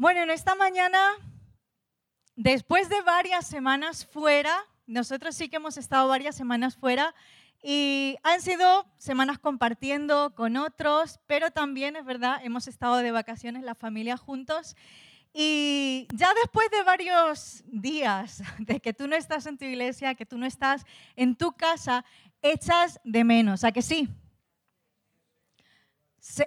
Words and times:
Bueno, 0.00 0.22
en 0.22 0.30
esta 0.30 0.54
mañana, 0.54 0.98
después 2.34 2.88
de 2.88 3.02
varias 3.02 3.46
semanas 3.46 4.06
fuera, 4.06 4.64
nosotros 4.86 5.34
sí 5.36 5.50
que 5.50 5.56
hemos 5.56 5.76
estado 5.76 6.08
varias 6.08 6.34
semanas 6.34 6.74
fuera 6.74 7.14
y 7.62 8.16
han 8.22 8.40
sido 8.40 8.86
semanas 8.96 9.38
compartiendo 9.38 10.34
con 10.34 10.56
otros, 10.56 11.20
pero 11.26 11.50
también 11.50 11.96
es 11.96 12.06
verdad, 12.06 12.40
hemos 12.42 12.66
estado 12.66 12.96
de 12.96 13.10
vacaciones 13.10 13.62
la 13.62 13.74
familia 13.74 14.16
juntos. 14.16 14.74
Y 15.34 16.08
ya 16.14 16.32
después 16.32 16.70
de 16.70 16.82
varios 16.82 17.62
días 17.66 18.42
de 18.58 18.80
que 18.80 18.94
tú 18.94 19.06
no 19.06 19.16
estás 19.16 19.44
en 19.44 19.58
tu 19.58 19.66
iglesia, 19.66 20.14
que 20.14 20.24
tú 20.24 20.38
no 20.38 20.46
estás 20.46 20.86
en 21.14 21.36
tu 21.36 21.52
casa, 21.52 22.06
echas 22.40 22.98
de 23.04 23.22
menos, 23.22 23.64
¿a 23.64 23.72
que 23.72 23.82
sí? 23.82 24.08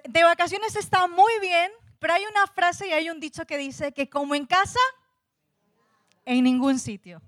De 0.09 0.23
vacaciones 0.23 0.75
está 0.75 1.05
muy 1.07 1.33
bien, 1.39 1.71
pero 2.03 2.15
hay 2.15 2.25
una 2.25 2.47
frase 2.47 2.89
y 2.89 2.91
hay 2.91 3.09
un 3.09 3.21
dicho 3.21 3.45
que 3.45 3.57
dice 3.57 3.93
que 3.93 4.09
como 4.09 4.35
en 4.35 4.45
casa, 4.45 4.81
en 6.25 6.43
ningún 6.43 6.77
sitio. 6.77 7.21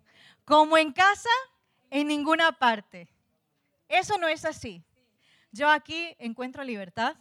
Como 0.43 0.77
en 0.77 0.91
casa, 0.91 1.29
en 1.89 2.09
ninguna 2.09 2.51
parte. 2.51 3.07
Eso 3.87 4.17
no 4.17 4.27
es 4.27 4.43
así. 4.43 4.83
Yo 5.53 5.69
aquí 5.69 6.13
encuentro 6.19 6.61
libertad. 6.65 7.15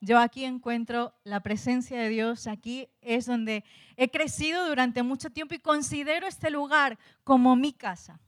Yo 0.00 0.18
aquí 0.18 0.44
encuentro 0.44 1.14
la 1.22 1.38
presencia 1.38 2.00
de 2.00 2.08
Dios. 2.08 2.48
Aquí 2.48 2.88
es 3.00 3.26
donde 3.26 3.62
he 3.96 4.10
crecido 4.10 4.66
durante 4.66 5.04
mucho 5.04 5.30
tiempo 5.30 5.54
y 5.54 5.60
considero 5.60 6.26
este 6.26 6.50
lugar 6.50 6.98
como 7.22 7.54
mi 7.54 7.74
casa. 7.74 8.18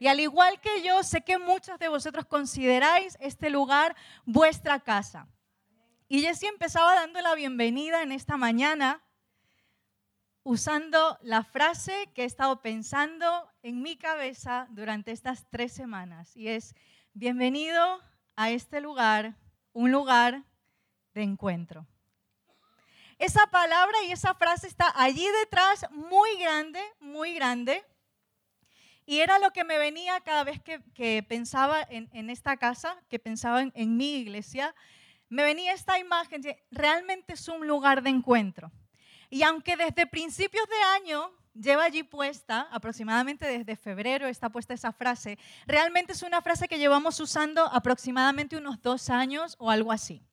Y 0.00 0.08
al 0.08 0.18
igual 0.18 0.60
que 0.60 0.82
yo, 0.82 1.04
sé 1.04 1.20
que 1.20 1.38
muchos 1.38 1.78
de 1.78 1.86
vosotros 1.86 2.26
consideráis 2.26 3.16
este 3.20 3.48
lugar 3.48 3.94
vuestra 4.26 4.80
casa. 4.80 5.28
Y 6.12 6.22
Jessie 6.22 6.48
empezaba 6.48 6.96
dando 6.96 7.20
la 7.20 7.36
bienvenida 7.36 8.02
en 8.02 8.10
esta 8.10 8.36
mañana 8.36 9.00
usando 10.42 11.16
la 11.22 11.44
frase 11.44 12.10
que 12.16 12.22
he 12.22 12.24
estado 12.24 12.62
pensando 12.62 13.48
en 13.62 13.80
mi 13.80 13.96
cabeza 13.96 14.66
durante 14.70 15.12
estas 15.12 15.48
tres 15.50 15.72
semanas 15.72 16.36
y 16.36 16.48
es, 16.48 16.74
bienvenido 17.12 18.02
a 18.34 18.50
este 18.50 18.80
lugar, 18.80 19.36
un 19.72 19.92
lugar 19.92 20.42
de 21.14 21.22
encuentro. 21.22 21.86
Esa 23.20 23.46
palabra 23.46 24.02
y 24.02 24.10
esa 24.10 24.34
frase 24.34 24.66
está 24.66 24.92
allí 24.96 25.28
detrás, 25.44 25.86
muy 25.92 26.36
grande, 26.40 26.82
muy 26.98 27.34
grande. 27.34 27.84
Y 29.06 29.20
era 29.20 29.38
lo 29.38 29.52
que 29.52 29.62
me 29.62 29.78
venía 29.78 30.18
cada 30.22 30.42
vez 30.42 30.60
que, 30.60 31.22
pensaba 31.22 31.80
en, 31.88 32.30
esta 32.30 32.56
casa, 32.56 33.00
que 33.08 33.20
pensaba 33.20 33.62
en 33.62 33.96
mi 33.96 34.16
iglesia, 34.16 34.74
me 35.30 35.44
venía 35.44 35.72
esta 35.72 35.98
imagen 35.98 36.42
realmente 36.70 37.32
es 37.32 37.48
un 37.48 37.66
lugar 37.66 38.02
de 38.02 38.10
encuentro. 38.10 38.70
Y 39.30 39.44
aunque 39.44 39.76
desde 39.76 40.06
principios 40.06 40.66
de 40.68 40.82
año 41.00 41.32
lleva 41.54 41.84
allí 41.84 42.02
puesta, 42.02 42.68
aproximadamente 42.72 43.46
desde 43.46 43.76
febrero 43.76 44.26
está 44.26 44.50
puesta 44.50 44.74
esa 44.74 44.92
frase, 44.92 45.38
realmente 45.66 46.12
es 46.12 46.22
una 46.22 46.42
frase 46.42 46.68
que 46.68 46.78
llevamos 46.78 47.20
usando 47.20 47.64
aproximadamente 47.66 48.56
unos 48.56 48.82
dos 48.82 49.08
años 49.08 49.54
o 49.58 49.70
algo 49.70 49.92
así. 49.92 50.26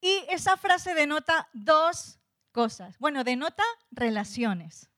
Y 0.00 0.24
esa 0.28 0.56
frase 0.58 0.94
denota 0.94 1.48
dos 1.54 2.20
cosas. 2.52 2.98
Bueno, 2.98 3.24
denota 3.24 3.64
relaciones. 3.90 4.90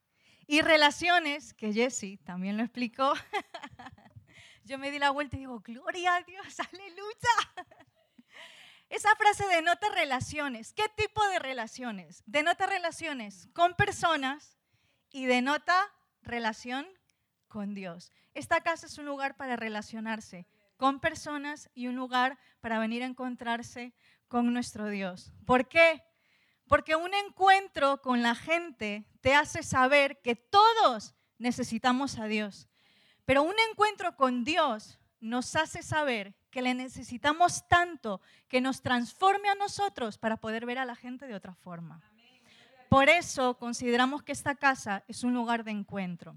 Y 0.46 0.61
relaciones, 0.61 1.55
que 1.55 1.72
Jesse 1.72 2.19
también 2.24 2.56
lo 2.56 2.64
explicó, 2.64 3.12
yo 4.64 4.77
me 4.77 4.91
di 4.91 4.98
la 4.98 5.11
vuelta 5.11 5.36
y 5.36 5.41
digo, 5.41 5.61
gloria 5.61 6.17
a 6.17 6.22
Dios, 6.22 6.58
aleluya. 6.72 7.62
Esa 8.92 9.16
frase 9.16 9.48
denota 9.48 9.88
relaciones. 9.88 10.74
¿Qué 10.74 10.84
tipo 10.94 11.26
de 11.28 11.38
relaciones? 11.38 12.22
Denota 12.26 12.66
relaciones 12.66 13.48
con 13.54 13.72
personas 13.72 14.58
y 15.10 15.24
denota 15.24 15.90
relación 16.20 16.86
con 17.48 17.72
Dios. 17.72 18.12
Esta 18.34 18.60
casa 18.60 18.84
es 18.84 18.98
un 18.98 19.06
lugar 19.06 19.38
para 19.38 19.56
relacionarse 19.56 20.46
con 20.77 21.00
personas 21.00 21.70
y 21.72 21.86
un 21.86 21.96
lugar 21.96 22.39
para 22.61 22.78
venir 22.78 23.02
a 23.02 23.06
encontrarse 23.06 23.94
con 24.28 24.52
nuestro 24.52 24.89
Dios. 24.89 25.33
¿Por 25.46 25.68
qué? 25.68 26.02
Porque 26.68 26.94
un 26.94 27.14
encuentro 27.14 28.02
con 28.02 28.20
la 28.20 28.34
gente 28.34 29.08
te 29.22 29.34
hace 29.34 29.62
saber 29.62 30.20
que 30.20 30.36
todos 30.36 31.14
necesitamos 31.38 32.18
a 32.18 32.27
Dios. 32.27 32.68
Pero 33.24 33.42
un 33.42 33.56
encuentro 33.70 34.17
con 34.17 34.44
Dios 34.44 34.98
nos 35.22 35.55
hace 35.55 35.83
saber 35.83 36.34
que 36.50 36.62
le 36.62 36.74
necesitamos 36.74 37.66
tanto 37.68 38.20
que 38.48 38.60
nos 38.60 38.83
transforme 38.83 39.48
a 39.48 39.55
nosotros 39.55 40.18
para 40.18 40.36
poder 40.36 40.66
ver 40.66 40.78
a 40.78 40.84
la 40.84 40.96
gente 40.96 41.27
de 41.27 41.34
otra 41.34 41.55
forma. 41.55 42.02
Por 42.88 43.08
eso 43.08 43.56
consideramos 43.56 44.22
que 44.22 44.32
esta 44.32 44.56
casa 44.56 45.05
es 45.06 45.22
un 45.22 45.32
lugar 45.32 45.64
de 45.64 45.70
encuentro. 45.70 46.36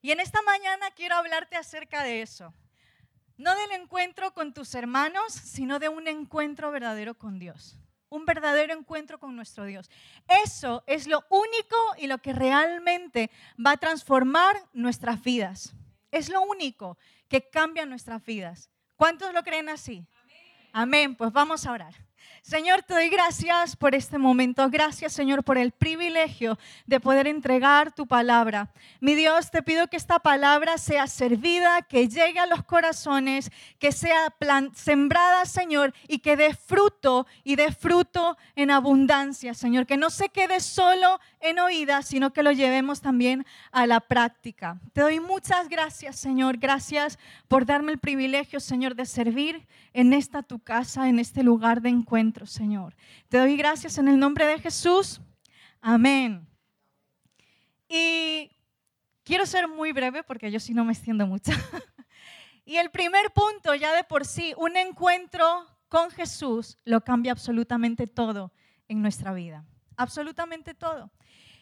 Y 0.00 0.12
en 0.12 0.20
esta 0.20 0.40
mañana 0.42 0.90
quiero 0.92 1.16
hablarte 1.16 1.56
acerca 1.56 2.04
de 2.04 2.22
eso. 2.22 2.54
No 3.36 3.54
del 3.56 3.72
encuentro 3.72 4.32
con 4.32 4.54
tus 4.54 4.74
hermanos, 4.76 5.32
sino 5.32 5.80
de 5.80 5.88
un 5.88 6.06
encuentro 6.06 6.70
verdadero 6.70 7.18
con 7.18 7.40
Dios. 7.40 7.76
Un 8.08 8.24
verdadero 8.24 8.72
encuentro 8.72 9.18
con 9.18 9.34
nuestro 9.34 9.64
Dios. 9.64 9.90
Eso 10.44 10.84
es 10.86 11.08
lo 11.08 11.24
único 11.28 11.76
y 11.98 12.06
lo 12.06 12.18
que 12.18 12.32
realmente 12.32 13.32
va 13.58 13.72
a 13.72 13.76
transformar 13.76 14.56
nuestras 14.72 15.20
vidas. 15.22 15.74
Es 16.12 16.28
lo 16.28 16.42
único 16.42 16.96
que 17.28 17.48
cambia 17.48 17.86
nuestras 17.86 18.24
vidas. 18.24 18.70
¿Cuántos 18.96 19.32
lo 19.32 19.42
creen 19.42 19.68
así? 19.68 20.06
Amén. 20.72 21.14
Pues 21.16 21.32
vamos 21.32 21.66
a 21.66 21.72
orar. 21.72 21.94
Señor, 22.44 22.82
te 22.82 22.92
doy 22.92 23.08
gracias 23.08 23.74
por 23.74 23.94
este 23.94 24.18
momento. 24.18 24.68
Gracias, 24.68 25.14
Señor, 25.14 25.44
por 25.44 25.56
el 25.56 25.72
privilegio 25.72 26.58
de 26.86 27.00
poder 27.00 27.26
entregar 27.26 27.92
tu 27.92 28.06
palabra. 28.06 28.70
Mi 29.00 29.14
Dios, 29.14 29.50
te 29.50 29.62
pido 29.62 29.88
que 29.88 29.96
esta 29.96 30.18
palabra 30.18 30.76
sea 30.76 31.06
servida, 31.06 31.80
que 31.82 32.06
llegue 32.06 32.38
a 32.38 32.46
los 32.46 32.62
corazones, 32.62 33.50
que 33.78 33.92
sea 33.92 34.34
sembrada, 34.74 35.46
Señor, 35.46 35.94
y 36.06 36.18
que 36.18 36.36
dé 36.36 36.54
fruto 36.54 37.26
y 37.44 37.56
dé 37.56 37.72
fruto 37.72 38.36
en 38.56 38.70
abundancia, 38.70 39.54
Señor. 39.54 39.86
Que 39.86 39.96
no 39.96 40.10
se 40.10 40.28
quede 40.28 40.60
solo 40.60 41.20
en 41.40 41.58
oídas, 41.58 42.06
sino 42.06 42.34
que 42.34 42.42
lo 42.42 42.52
llevemos 42.52 43.00
también 43.00 43.46
a 43.72 43.86
la 43.86 44.00
práctica. 44.00 44.78
Te 44.92 45.00
doy 45.00 45.18
muchas 45.18 45.70
gracias, 45.70 46.16
Señor. 46.16 46.58
Gracias 46.58 47.18
por 47.48 47.64
darme 47.64 47.92
el 47.92 47.98
privilegio, 47.98 48.60
Señor, 48.60 48.94
de 48.94 49.06
servir 49.06 49.66
en 49.94 50.12
esta 50.12 50.42
tu 50.42 50.58
casa, 50.58 51.08
en 51.08 51.18
este 51.18 51.42
lugar 51.42 51.80
de 51.80 51.88
encuentro 51.88 52.13
Señor. 52.46 52.94
Te 53.28 53.38
doy 53.38 53.56
gracias 53.56 53.98
en 53.98 54.06
el 54.06 54.18
nombre 54.18 54.46
de 54.46 54.60
Jesús. 54.60 55.20
Amén. 55.80 56.46
Y 57.88 58.52
quiero 59.24 59.46
ser 59.46 59.66
muy 59.66 59.90
breve 59.90 60.22
porque 60.22 60.50
yo 60.52 60.60
sí 60.60 60.74
no 60.74 60.84
me 60.84 60.92
extiendo 60.92 61.26
mucho. 61.26 61.50
y 62.64 62.76
el 62.76 62.90
primer 62.90 63.32
punto, 63.32 63.74
ya 63.74 63.92
de 63.96 64.04
por 64.04 64.24
sí, 64.24 64.54
un 64.56 64.76
encuentro 64.76 65.66
con 65.88 66.10
Jesús 66.12 66.78
lo 66.84 67.00
cambia 67.00 67.32
absolutamente 67.32 68.06
todo 68.06 68.52
en 68.86 69.02
nuestra 69.02 69.32
vida. 69.32 69.64
Absolutamente 69.96 70.72
todo. 70.72 71.10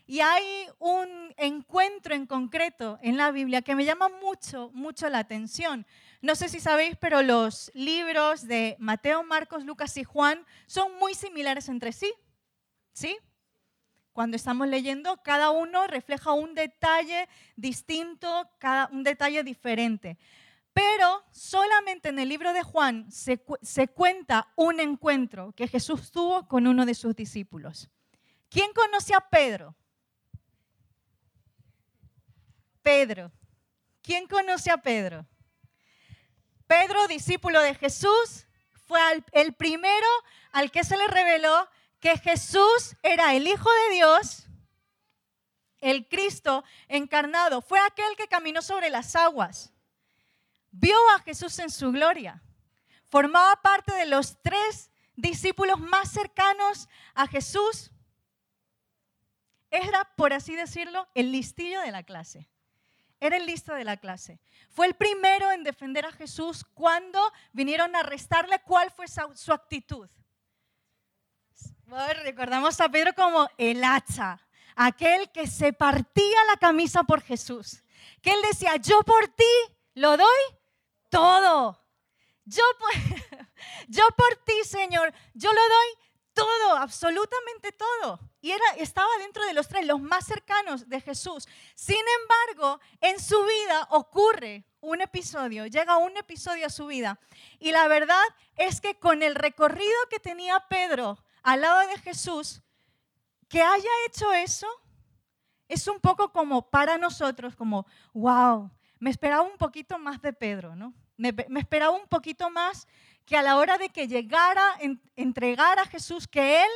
Y 0.07 0.21
hay 0.21 0.67
un 0.79 1.33
encuentro 1.39 2.15
en 2.15 2.27
concreto 2.27 2.99
en 3.01 3.17
la 3.17 3.31
Biblia 3.31 3.63
que 3.63 3.75
me 3.75 3.87
llama 3.87 4.11
mucho, 4.21 4.71
mucho 4.75 5.09
la 5.09 5.21
atención. 5.21 5.87
No 6.23 6.37
sé 6.37 6.49
si 6.49 6.61
sabéis, 6.61 6.97
pero 7.01 7.21
los 7.21 7.73
libros 7.75 8.47
de 8.47 8.77
Mateo, 8.79 9.25
Marcos, 9.25 9.65
Lucas 9.65 9.97
y 9.97 10.05
Juan 10.05 10.47
son 10.67 10.97
muy 10.99 11.15
similares 11.15 11.69
entre 11.69 11.93
sí. 11.93 12.15
¿Sí? 12.93 13.19
Cuando 14.13 14.37
estamos 14.37 14.69
leyendo, 14.69 15.21
cada 15.25 15.51
uno 15.51 15.89
refleja 15.89 16.31
un 16.31 16.55
detalle 16.55 17.29
distinto, 17.57 18.49
cada, 18.59 18.89
un 18.93 19.03
detalle 19.03 19.43
diferente. 19.43 20.17
Pero 20.73 21.25
solamente 21.33 22.11
en 22.11 22.21
el 22.21 22.29
libro 22.29 22.53
de 22.53 22.63
Juan 22.63 23.11
se, 23.11 23.45
se 23.61 23.89
cuenta 23.89 24.53
un 24.55 24.79
encuentro 24.79 25.53
que 25.57 25.67
Jesús 25.67 26.13
tuvo 26.13 26.47
con 26.47 26.69
uno 26.69 26.87
de 26.87 26.95
sus 26.95 27.17
discípulos. 27.17 27.91
¿Quién 28.49 28.73
conoce 28.73 29.13
a 29.13 29.21
Pedro? 29.21 29.75
Pedro. 32.81 33.33
¿Quién 34.03 34.29
conoce 34.29 34.71
a 34.71 34.77
Pedro? 34.77 35.27
Pedro, 36.73 37.07
discípulo 37.07 37.61
de 37.61 37.75
Jesús, 37.75 38.47
fue 38.87 38.99
el 39.33 39.53
primero 39.53 40.07
al 40.53 40.71
que 40.71 40.85
se 40.85 40.97
le 40.97 41.07
reveló 41.07 41.69
que 42.01 42.17
Jesús 42.17 42.97
era 43.03 43.35
el 43.35 43.47
Hijo 43.47 43.69
de 43.71 43.95
Dios, 43.95 44.47
el 45.81 46.09
Cristo 46.09 46.65
encarnado. 46.89 47.61
Fue 47.61 47.79
aquel 47.79 48.17
que 48.17 48.27
caminó 48.27 48.63
sobre 48.63 48.89
las 48.89 49.15
aguas. 49.17 49.71
Vio 50.71 50.97
a 51.11 51.19
Jesús 51.19 51.59
en 51.59 51.69
su 51.69 51.93
gloria. 51.93 52.43
Formaba 53.11 53.61
parte 53.61 53.93
de 53.93 54.07
los 54.07 54.41
tres 54.41 54.91
discípulos 55.15 55.79
más 55.79 56.11
cercanos 56.11 56.89
a 57.13 57.27
Jesús. 57.27 57.91
Era, 59.71 60.11
por 60.17 60.33
así 60.33 60.57
decirlo, 60.57 61.07
el 61.15 61.33
listillo 61.33 61.83
de 61.83 61.91
la 61.91 62.03
clase. 62.03 62.49
Era 63.23 63.37
el 63.37 63.47
listo 63.47 63.73
de 63.73 63.85
la 63.85 63.97
clase. 63.99 64.41
Fue 64.69 64.85
el 64.85 64.95
primero 64.95 65.53
en 65.53 65.63
defender 65.63 66.05
a 66.05 66.11
Jesús 66.11 66.65
cuando 66.75 67.21
vinieron 67.53 67.95
a 67.95 68.01
arrestarle. 68.01 68.61
¿Cuál 68.63 68.91
fue 68.91 69.07
su 69.07 69.53
actitud? 69.53 70.09
recordamos 72.25 72.81
a 72.81 72.89
Pedro 72.89 73.15
como 73.15 73.49
el 73.59 73.85
hacha, 73.85 74.41
aquel 74.75 75.31
que 75.31 75.47
se 75.47 75.73
partía 75.73 76.45
la 76.49 76.57
camisa 76.57 77.05
por 77.05 77.21
Jesús. 77.21 77.85
Que 78.21 78.33
él 78.33 78.41
decía, 78.43 78.75
yo 78.75 79.05
por 79.05 79.29
ti 79.29 79.45
lo 79.95 80.17
doy 80.17 80.43
todo. 81.09 81.81
Yo 82.45 82.65
por, 82.81 82.91
yo 83.87 84.03
por 84.17 84.35
ti, 84.45 84.65
Señor, 84.65 85.15
yo 85.33 85.53
lo 85.53 85.61
doy 85.61 86.12
todo, 86.35 86.77
absolutamente 86.77 87.73
todo. 87.73 88.21
Y 88.41 88.51
era, 88.51 88.65
estaba 88.79 89.09
dentro 89.19 89.45
de 89.47 89.55
los 89.55 89.69
tres, 89.69 89.87
los 89.87 90.01
más 90.01 90.27
cercanos 90.27 90.89
de 90.89 91.01
Jesús. 91.01 91.47
Sin 91.75 92.03
embargo, 92.21 92.81
en 93.01 93.21
su 93.21 93.43
vida 93.45 93.87
ocurre 93.91 94.65
un 94.81 95.01
episodio, 95.01 95.67
llega 95.67 95.97
un 95.97 96.17
episodio 96.17 96.67
a 96.67 96.71
su 96.71 96.87
vida. 96.87 97.19
Y 97.59 97.71
la 97.71 97.87
verdad 97.89 98.23
es 98.57 98.81
que 98.81 98.99
con 98.99 99.23
el 99.23 99.35
recorrido 99.35 99.95
que 100.11 100.19
tenía 100.19 100.61
Pedro 100.69 101.19
al 101.43 101.61
lado 101.61 101.87
de 101.89 101.99
Jesús, 101.99 102.63
que 103.49 103.63
haya 103.63 103.91
hecho 104.07 104.33
eso, 104.33 104.67
es 105.69 105.87
un 105.87 106.01
poco 106.01 106.33
como 106.33 106.69
para 106.69 106.99
nosotros, 106.99 107.55
como, 107.55 107.87
wow, 108.13 108.71
me 108.99 109.11
esperaba 109.11 109.43
un 109.43 109.57
poquito 109.57 109.99
más 109.99 110.21
de 110.21 110.33
Pedro, 110.33 110.75
¿no? 110.77 110.95
Me, 111.17 111.33
me 111.49 111.61
esperaba 111.61 111.93
un 111.93 112.09
poquito 112.09 112.51
más 112.51 112.87
que 113.25 113.37
a 113.37 113.43
la 113.43 113.57
hora 113.57 113.79
de 113.79 113.89
que 113.89 114.09
llegara, 114.09 114.63
en, 114.81 115.01
entregar 115.17 115.79
a 115.79 115.87
Jesús, 115.87 116.27
que 116.27 116.63
él 116.63 116.71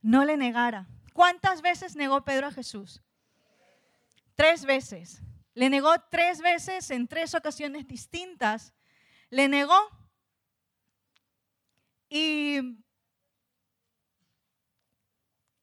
no 0.00 0.24
le 0.24 0.36
negara. 0.36 0.86
¿Cuántas 1.12 1.62
veces 1.62 1.96
negó 1.96 2.24
Pedro 2.24 2.46
a 2.46 2.52
Jesús? 2.52 3.02
Tres 4.34 4.64
veces. 4.64 5.22
Le 5.54 5.70
negó 5.70 5.92
tres 6.10 6.40
veces 6.40 6.90
en 6.90 7.08
tres 7.08 7.34
ocasiones 7.34 7.86
distintas. 7.88 8.72
Le 9.30 9.48
negó. 9.48 9.76
Y 12.08 12.58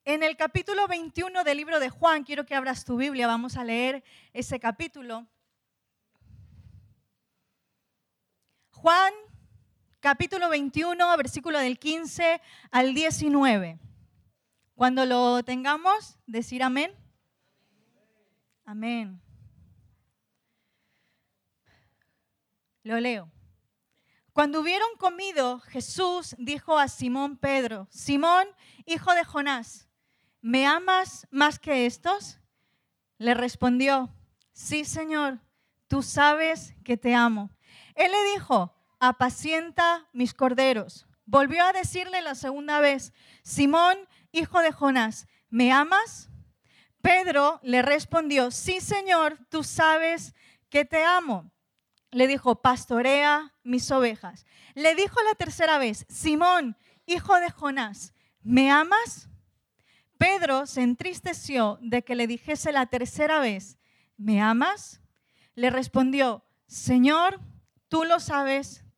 en 0.03 0.21
el 0.21 0.37
capítulo 0.37 0.87
21 0.87 1.43
del 1.43 1.57
libro 1.57 1.79
de 1.79 1.89
Juan, 1.89 2.23
quiero 2.23 2.45
que 2.45 2.53
abras 2.53 2.85
tu 2.85 2.97
Biblia, 2.97 3.25
vamos 3.25 3.57
a 3.57 3.63
leer 3.63 4.03
ese 4.33 4.59
capítulo. 4.59 5.25
Juan 8.69 9.13
capítulo 10.05 10.49
21, 10.49 11.17
versículo 11.17 11.57
del 11.57 11.79
15 11.79 12.39
al 12.69 12.93
19. 12.93 13.79
Cuando 14.75 15.03
lo 15.03 15.41
tengamos, 15.41 16.19
decir 16.27 16.61
amén. 16.61 16.95
Amén. 18.65 19.19
Lo 22.83 22.99
leo. 22.99 23.31
Cuando 24.31 24.61
hubieron 24.61 24.95
comido, 24.99 25.59
Jesús 25.61 26.35
dijo 26.37 26.77
a 26.77 26.87
Simón 26.87 27.35
Pedro, 27.35 27.87
Simón, 27.89 28.45
hijo 28.85 29.11
de 29.15 29.25
Jonás, 29.25 29.89
¿me 30.39 30.67
amas 30.67 31.25
más 31.31 31.57
que 31.57 31.87
estos? 31.87 32.39
Le 33.17 33.33
respondió, 33.33 34.13
sí, 34.53 34.85
Señor, 34.85 35.39
tú 35.87 36.03
sabes 36.03 36.75
que 36.83 36.95
te 36.95 37.15
amo. 37.15 37.49
Él 37.95 38.11
le 38.11 38.33
dijo, 38.35 38.75
apacienta 38.99 40.07
mis 40.13 40.33
corderos. 40.33 41.07
Volvió 41.25 41.63
a 41.65 41.73
decirle 41.73 42.21
la 42.21 42.35
segunda 42.35 42.79
vez, 42.79 43.13
Simón, 43.43 43.97
hijo 44.31 44.59
de 44.59 44.71
Jonás, 44.71 45.27
¿me 45.49 45.71
amas? 45.71 46.29
Pedro 47.01 47.59
le 47.63 47.81
respondió, 47.81 48.51
sí, 48.51 48.79
Señor, 48.79 49.37
tú 49.49 49.63
sabes 49.63 50.33
que 50.69 50.85
te 50.85 51.03
amo. 51.03 51.51
Le 52.11 52.27
dijo, 52.27 52.61
pastorea 52.61 53.53
mis 53.63 53.89
ovejas. 53.91 54.45
Le 54.73 54.95
dijo 54.95 55.19
la 55.27 55.35
tercera 55.35 55.77
vez, 55.77 56.05
Simón, 56.09 56.77
hijo 57.05 57.39
de 57.39 57.49
Jonás, 57.49 58.13
¿me 58.41 58.71
amas? 58.71 59.29
Pedro 60.17 60.65
se 60.65 60.81
entristeció 60.81 61.77
de 61.81 62.03
que 62.03 62.15
le 62.15 62.27
dijese 62.27 62.71
la 62.71 62.85
tercera 62.85 63.39
vez, 63.39 63.77
¿me 64.17 64.41
amas? 64.41 65.01
Le 65.55 65.69
respondió, 65.69 66.45
Señor, 66.67 67.39
tú 67.89 68.03
lo 68.03 68.19
sabes 68.19 68.84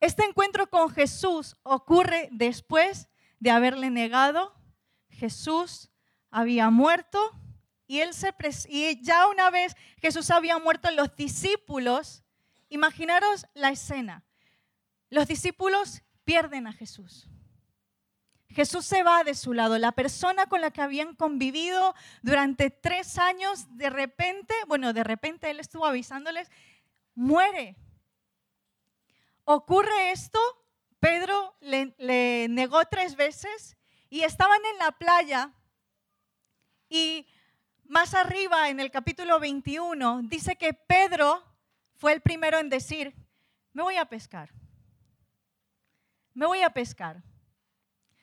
Este 0.00 0.24
encuentro 0.24 0.68
con 0.68 0.90
Jesús 0.90 1.56
ocurre 1.62 2.28
después 2.32 3.08
de 3.40 3.50
haberle 3.50 3.90
negado. 3.90 4.54
Jesús 5.10 5.90
había 6.30 6.70
muerto 6.70 7.18
y, 7.86 8.00
él 8.00 8.14
se 8.14 8.34
y 8.68 9.02
ya 9.02 9.28
una 9.28 9.50
vez 9.50 9.76
Jesús 9.98 10.30
había 10.30 10.58
muerto, 10.58 10.90
los 10.90 11.14
discípulos, 11.16 12.24
imaginaros 12.68 13.46
la 13.54 13.70
escena, 13.70 14.24
los 15.10 15.28
discípulos 15.28 16.02
pierden 16.24 16.66
a 16.66 16.72
Jesús. 16.72 17.28
Jesús 18.48 18.86
se 18.86 19.02
va 19.02 19.24
de 19.24 19.34
su 19.34 19.52
lado. 19.52 19.78
La 19.78 19.92
persona 19.92 20.46
con 20.46 20.60
la 20.60 20.70
que 20.70 20.80
habían 20.80 21.16
convivido 21.16 21.94
durante 22.22 22.70
tres 22.70 23.18
años, 23.18 23.66
de 23.76 23.90
repente, 23.90 24.54
bueno, 24.68 24.92
de 24.92 25.02
repente 25.02 25.50
él 25.50 25.58
estuvo 25.58 25.84
avisándoles, 25.86 26.50
muere 27.14 27.76
ocurre 29.44 30.10
esto, 30.10 30.38
Pedro 31.00 31.54
le, 31.60 32.48
negó 32.48 32.84
tres 32.86 33.16
veces 33.16 33.76
y 34.08 34.22
estaban 34.22 34.60
en 34.72 34.78
la 34.78 34.92
playa 34.92 35.52
y 36.88 37.26
más 37.84 38.14
arriba 38.14 38.70
en 38.70 38.80
el 38.80 38.90
capítulo 38.90 39.38
21 39.38 40.22
dice 40.24 40.56
que 40.56 40.72
Pedro 40.72 41.42
fue 41.96 42.12
el 42.12 42.22
primero 42.22 42.58
en 42.58 42.70
decir, 42.70 43.14
me 43.72 43.82
voy 43.82 43.96
a 43.96 44.06
pescar, 44.06 44.50
me 46.32 46.46
voy 46.46 46.62
a 46.62 46.70
pescar. 46.70 47.22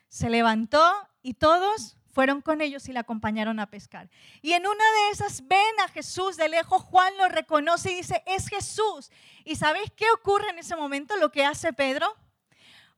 Se 0.08 0.28
levantó 0.28 1.08
y 1.22 1.34
todos 1.34 1.96
fueron 2.12 2.42
con 2.42 2.60
ellos 2.60 2.88
y 2.88 2.92
le 2.92 2.98
acompañaron 2.98 3.58
a 3.58 3.70
pescar. 3.70 4.08
Y 4.42 4.52
en 4.52 4.66
una 4.66 4.84
de 4.84 5.10
esas 5.12 5.46
ven 5.48 5.80
a 5.84 5.88
Jesús 5.88 6.36
de 6.36 6.48
lejos, 6.48 6.82
Juan 6.82 7.16
lo 7.16 7.28
reconoce 7.28 7.90
y 7.90 7.96
dice, 7.96 8.22
es 8.26 8.48
Jesús. 8.48 9.10
¿Y 9.44 9.56
sabéis 9.56 9.90
qué 9.96 10.04
ocurre 10.10 10.50
en 10.50 10.58
ese 10.58 10.76
momento? 10.76 11.16
Lo 11.16 11.32
que 11.32 11.44
hace 11.44 11.72
Pedro, 11.72 12.14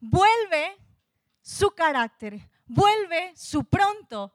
vuelve 0.00 0.76
su 1.40 1.70
carácter, 1.70 2.40
vuelve 2.66 3.32
su 3.36 3.64
pronto. 3.64 4.34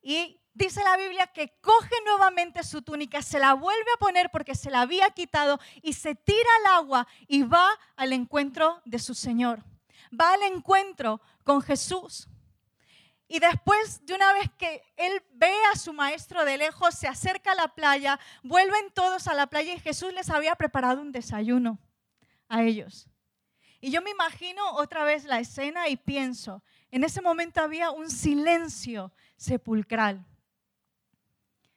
Y 0.00 0.40
dice 0.54 0.82
la 0.82 0.96
Biblia 0.96 1.26
que 1.26 1.58
coge 1.60 1.94
nuevamente 2.06 2.62
su 2.62 2.80
túnica, 2.80 3.20
se 3.20 3.38
la 3.38 3.52
vuelve 3.52 3.92
a 3.94 3.98
poner 3.98 4.30
porque 4.30 4.54
se 4.54 4.70
la 4.70 4.80
había 4.80 5.10
quitado 5.10 5.60
y 5.82 5.92
se 5.92 6.14
tira 6.14 6.48
al 6.60 6.82
agua 6.82 7.06
y 7.28 7.42
va 7.42 7.68
al 7.96 8.14
encuentro 8.14 8.80
de 8.86 8.98
su 8.98 9.14
Señor. 9.14 9.62
Va 10.18 10.32
al 10.32 10.42
encuentro 10.44 11.20
con 11.44 11.60
Jesús. 11.60 12.28
Y 13.26 13.38
después, 13.38 14.04
de 14.04 14.14
una 14.14 14.32
vez 14.34 14.50
que 14.58 14.82
él 14.96 15.22
ve 15.32 15.52
a 15.72 15.78
su 15.78 15.92
maestro 15.92 16.44
de 16.44 16.58
lejos, 16.58 16.94
se 16.94 17.08
acerca 17.08 17.52
a 17.52 17.54
la 17.54 17.68
playa, 17.68 18.20
vuelven 18.42 18.90
todos 18.92 19.26
a 19.28 19.34
la 19.34 19.46
playa 19.46 19.74
y 19.74 19.80
Jesús 19.80 20.12
les 20.12 20.28
había 20.30 20.54
preparado 20.56 21.00
un 21.00 21.10
desayuno 21.10 21.78
a 22.48 22.62
ellos. 22.62 23.08
Y 23.80 23.90
yo 23.90 24.02
me 24.02 24.10
imagino 24.10 24.62
otra 24.72 25.04
vez 25.04 25.24
la 25.24 25.40
escena 25.40 25.88
y 25.88 25.96
pienso, 25.96 26.62
en 26.90 27.04
ese 27.04 27.20
momento 27.20 27.60
había 27.60 27.90
un 27.90 28.10
silencio 28.10 29.12
sepulcral. 29.36 30.24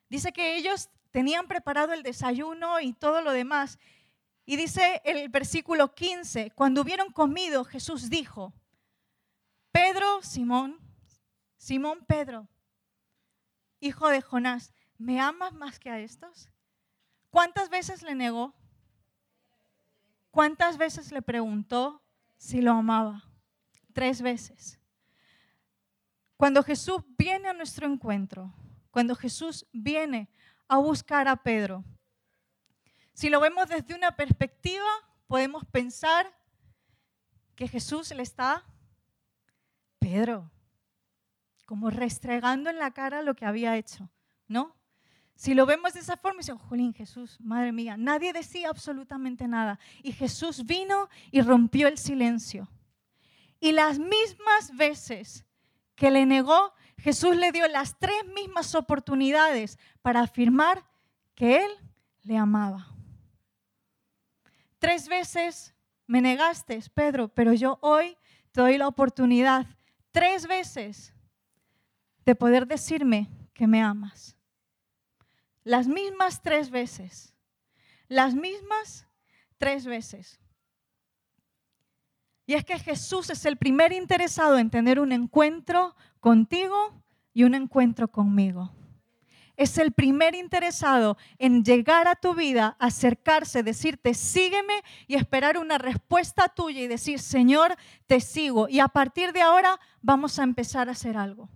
Dice 0.10 0.32
que 0.32 0.56
ellos 0.56 0.90
tenían 1.12 1.48
preparado 1.48 1.94
el 1.94 2.04
desayuno 2.04 2.80
y 2.80 2.94
todo 2.94 3.22
lo 3.22 3.32
demás. 3.32 3.80
Y 4.46 4.56
dice 4.56 5.02
el 5.04 5.28
versículo 5.30 5.94
15, 5.94 6.52
cuando 6.52 6.82
hubieron 6.82 7.12
comido, 7.12 7.66
Jesús 7.66 8.10
dijo, 8.10 8.54
Pedro, 9.72 10.22
Simón, 10.22 10.80
Simón 11.68 12.06
Pedro, 12.08 12.48
hijo 13.82 14.08
de 14.08 14.22
Jonás, 14.22 14.74
¿me 14.98 15.20
amas 15.20 15.52
más 15.52 15.80
que 15.80 15.90
a 15.90 16.00
estos? 16.00 16.48
¿Cuántas 17.30 17.70
veces 17.70 18.04
le 18.04 18.16
negó? 18.16 18.56
¿Cuántas 20.32 20.78
veces 20.78 21.12
le 21.12 21.22
preguntó 21.22 22.02
si 22.38 22.62
lo 22.62 22.72
amaba? 22.72 23.30
Tres 23.92 24.22
veces. 24.22 24.80
Cuando 26.38 26.64
Jesús 26.64 27.02
viene 27.18 27.50
a 27.50 27.54
nuestro 27.54 27.86
encuentro, 27.86 28.54
cuando 28.90 29.14
Jesús 29.14 29.68
viene 29.74 30.30
a 30.70 30.78
buscar 30.78 31.28
a 31.28 31.36
Pedro, 31.36 31.84
si 33.12 33.30
lo 33.30 33.42
vemos 33.42 33.68
desde 33.68 33.94
una 33.94 34.16
perspectiva, 34.16 34.88
podemos 35.28 35.66
pensar 35.66 36.34
que 37.58 37.68
Jesús 37.68 38.10
le 38.12 38.24
está, 38.24 38.64
Pedro, 40.00 40.50
como 41.68 41.90
restregando 41.90 42.70
en 42.70 42.80
la 42.80 42.92
cara 42.92 43.22
lo 43.22 43.36
que 43.36 43.46
había 43.46 43.76
hecho, 43.76 44.10
¿no? 44.48 44.74
Si 45.36 45.54
lo 45.54 45.66
vemos 45.66 45.94
de 45.94 46.00
esa 46.00 46.16
forma, 46.16 46.40
dice, 46.40 46.54
Jolín, 46.54 46.94
Jesús, 46.94 47.38
madre 47.42 47.74
mía, 47.74 47.98
nadie 47.98 48.32
decía 48.32 48.70
absolutamente 48.70 49.50
nada. 49.50 49.78
Y 50.02 50.14
Jesús 50.14 50.66
vino 50.66 51.10
y 51.30 51.42
rompió 51.42 51.90
el 51.90 51.98
silencio. 51.98 52.70
Y 53.60 53.74
las 53.74 54.00
mismas 54.00 54.76
veces 54.78 55.46
que 55.94 56.10
le 56.10 56.26
negó, 56.26 56.74
Jesús 57.00 57.36
le 57.36 57.52
dio 57.52 57.68
las 57.68 58.00
tres 58.00 58.26
mismas 58.34 58.74
oportunidades 58.74 59.78
para 60.02 60.22
afirmar 60.22 60.86
que 61.36 61.66
Él 61.66 61.72
le 62.24 62.38
amaba. 62.38 62.88
Tres 64.80 65.10
veces 65.10 65.76
me 66.06 66.22
negaste, 66.22 66.82
Pedro, 66.94 67.28
pero 67.28 67.52
yo 67.52 67.78
hoy 67.82 68.18
te 68.54 68.62
doy 68.62 68.78
la 68.78 68.88
oportunidad, 68.88 69.68
tres 70.12 70.48
veces, 70.48 71.14
de 72.28 72.36
poder 72.36 72.68
decirme 72.68 73.30
que 73.54 73.68
me 73.68 73.82
amas. 73.82 74.36
Las 75.64 75.88
mismas 75.88 76.42
tres 76.42 76.70
veces. 76.70 77.34
Las 78.10 78.36
mismas 78.36 79.08
tres 79.58 79.86
veces. 79.86 80.38
Y 82.46 82.56
es 82.56 82.66
que 82.66 82.78
Jesús 82.80 83.30
es 83.30 83.46
el 83.46 83.56
primer 83.56 83.94
interesado 83.94 84.58
en 84.58 84.70
tener 84.70 85.00
un 85.00 85.14
encuentro 85.14 85.96
contigo 86.20 87.02
y 87.34 87.46
un 87.46 87.56
encuentro 87.56 88.10
conmigo. 88.10 88.74
Es 89.56 89.78
el 89.78 89.94
primer 89.94 90.36
interesado 90.36 91.18
en 91.40 91.64
llegar 91.64 92.10
a 92.10 92.16
tu 92.16 92.36
vida, 92.36 92.76
acercarse, 92.78 93.64
decirte, 93.64 94.14
sígueme 94.14 94.84
y 95.08 95.16
esperar 95.16 95.58
una 95.58 95.78
respuesta 95.78 96.50
tuya 96.50 96.82
y 96.82 96.88
decir, 96.88 97.20
Señor, 97.20 97.78
te 98.06 98.20
sigo. 98.20 98.68
Y 98.68 98.82
a 98.82 98.90
partir 98.90 99.32
de 99.32 99.42
ahora 99.42 99.80
vamos 100.02 100.40
a 100.40 100.44
empezar 100.44 100.90
a 100.90 100.92
hacer 100.92 101.16
algo. 101.16 101.50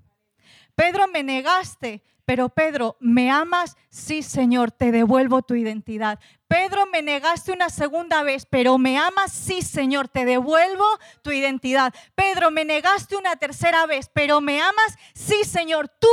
Pedro, 0.75 1.07
me 1.07 1.23
negaste, 1.23 2.03
pero 2.25 2.49
Pedro, 2.49 2.97
¿me 2.99 3.29
amas? 3.29 3.75
Sí, 3.89 4.23
Señor, 4.23 4.71
te 4.71 4.91
devuelvo 4.91 5.41
tu 5.41 5.55
identidad. 5.55 6.19
Pedro, 6.47 6.85
me 6.85 7.01
negaste 7.01 7.51
una 7.51 7.69
segunda 7.69 8.23
vez, 8.23 8.45
pero 8.45 8.77
¿me 8.77 8.97
amas? 8.97 9.31
Sí, 9.31 9.61
Señor, 9.61 10.07
te 10.07 10.25
devuelvo 10.25 10.85
tu 11.23 11.31
identidad. 11.31 11.93
Pedro, 12.15 12.51
me 12.51 12.65
negaste 12.65 13.15
una 13.15 13.35
tercera 13.35 13.85
vez, 13.85 14.09
pero 14.13 14.39
¿me 14.39 14.61
amas? 14.61 14.97
Sí, 15.13 15.43
Señor, 15.43 15.89
tú 15.89 16.07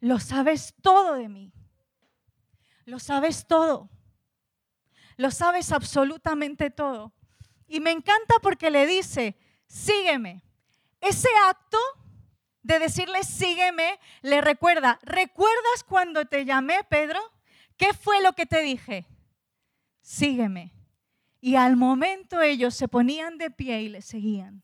lo 0.00 0.18
sabes 0.18 0.74
todo 0.82 1.14
de 1.14 1.28
mí. 1.28 1.52
Lo 2.84 2.98
sabes 2.98 3.46
todo. 3.46 3.90
Lo 5.16 5.30
sabes 5.30 5.70
absolutamente 5.70 6.70
todo. 6.70 7.12
Y 7.68 7.78
me 7.78 7.92
encanta 7.92 8.36
porque 8.42 8.70
le 8.70 8.86
dice, 8.86 9.36
sígueme. 9.66 10.42
Ese 11.00 11.28
acto 11.48 11.78
de 12.62 12.78
decirle 12.78 13.24
sígueme, 13.24 13.98
le 14.22 14.40
recuerda, 14.40 14.98
¿recuerdas 15.02 15.84
cuando 15.86 16.26
te 16.26 16.44
llamé, 16.44 16.84
Pedro? 16.88 17.20
¿Qué 17.76 17.94
fue 17.94 18.22
lo 18.22 18.34
que 18.34 18.46
te 18.46 18.60
dije? 18.60 19.06
Sígueme. 20.02 20.72
Y 21.40 21.56
al 21.56 21.76
momento 21.76 22.42
ellos 22.42 22.74
se 22.74 22.88
ponían 22.88 23.38
de 23.38 23.50
pie 23.50 23.82
y 23.82 23.88
le 23.88 24.02
seguían. 24.02 24.62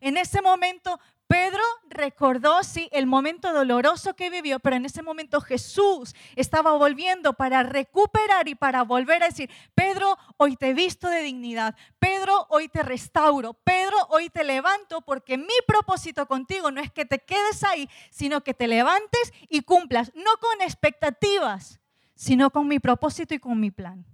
En 0.00 0.18
ese 0.18 0.42
momento 0.42 1.00
Pedro 1.34 1.64
recordó, 1.90 2.62
sí, 2.62 2.88
el 2.92 3.06
momento 3.06 3.52
doloroso 3.52 4.14
que 4.14 4.30
vivió, 4.30 4.60
pero 4.60 4.76
en 4.76 4.84
ese 4.84 5.02
momento 5.02 5.40
Jesús 5.40 6.14
estaba 6.36 6.76
volviendo 6.76 7.32
para 7.32 7.64
recuperar 7.64 8.46
y 8.46 8.54
para 8.54 8.84
volver 8.84 9.20
a 9.20 9.26
decir, 9.26 9.50
Pedro, 9.74 10.16
hoy 10.36 10.54
te 10.54 10.74
visto 10.74 11.08
de 11.08 11.22
dignidad, 11.22 11.74
Pedro, 11.98 12.46
hoy 12.50 12.68
te 12.68 12.84
restauro, 12.84 13.52
Pedro, 13.52 13.96
hoy 14.10 14.30
te 14.30 14.44
levanto, 14.44 15.00
porque 15.00 15.36
mi 15.36 15.56
propósito 15.66 16.28
contigo 16.28 16.70
no 16.70 16.80
es 16.80 16.92
que 16.92 17.04
te 17.04 17.18
quedes 17.18 17.64
ahí, 17.64 17.90
sino 18.10 18.44
que 18.44 18.54
te 18.54 18.68
levantes 18.68 19.32
y 19.48 19.62
cumplas, 19.62 20.12
no 20.14 20.36
con 20.40 20.62
expectativas, 20.62 21.80
sino 22.14 22.50
con 22.50 22.68
mi 22.68 22.78
propósito 22.78 23.34
y 23.34 23.40
con 23.40 23.58
mi 23.58 23.72
plan, 23.72 24.06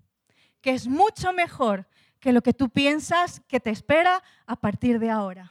que 0.63 0.71
es 0.71 0.89
mucho 0.89 1.35
mejor 1.35 1.87
que 2.19 2.33
lo 2.33 2.41
que 2.41 2.55
tú 2.55 2.71
piensas 2.71 3.43
que 3.47 3.61
te 3.61 3.69
espera 3.69 4.23
a 4.47 4.57
partir 4.57 4.99
de 4.99 5.11
ahora. 5.11 5.51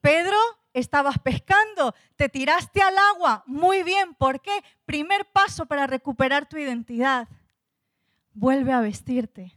Pedro, 0.00 0.36
estabas 0.72 1.18
pescando, 1.18 1.94
te 2.16 2.28
tiraste 2.28 2.80
al 2.80 2.96
agua. 3.14 3.42
Muy 3.46 3.82
bien, 3.82 4.14
¿por 4.14 4.40
qué? 4.40 4.52
Primer 4.84 5.26
paso 5.32 5.66
para 5.66 5.86
recuperar 5.86 6.48
tu 6.48 6.56
identidad. 6.56 7.28
Vuelve 8.32 8.72
a 8.72 8.80
vestirte. 8.80 9.54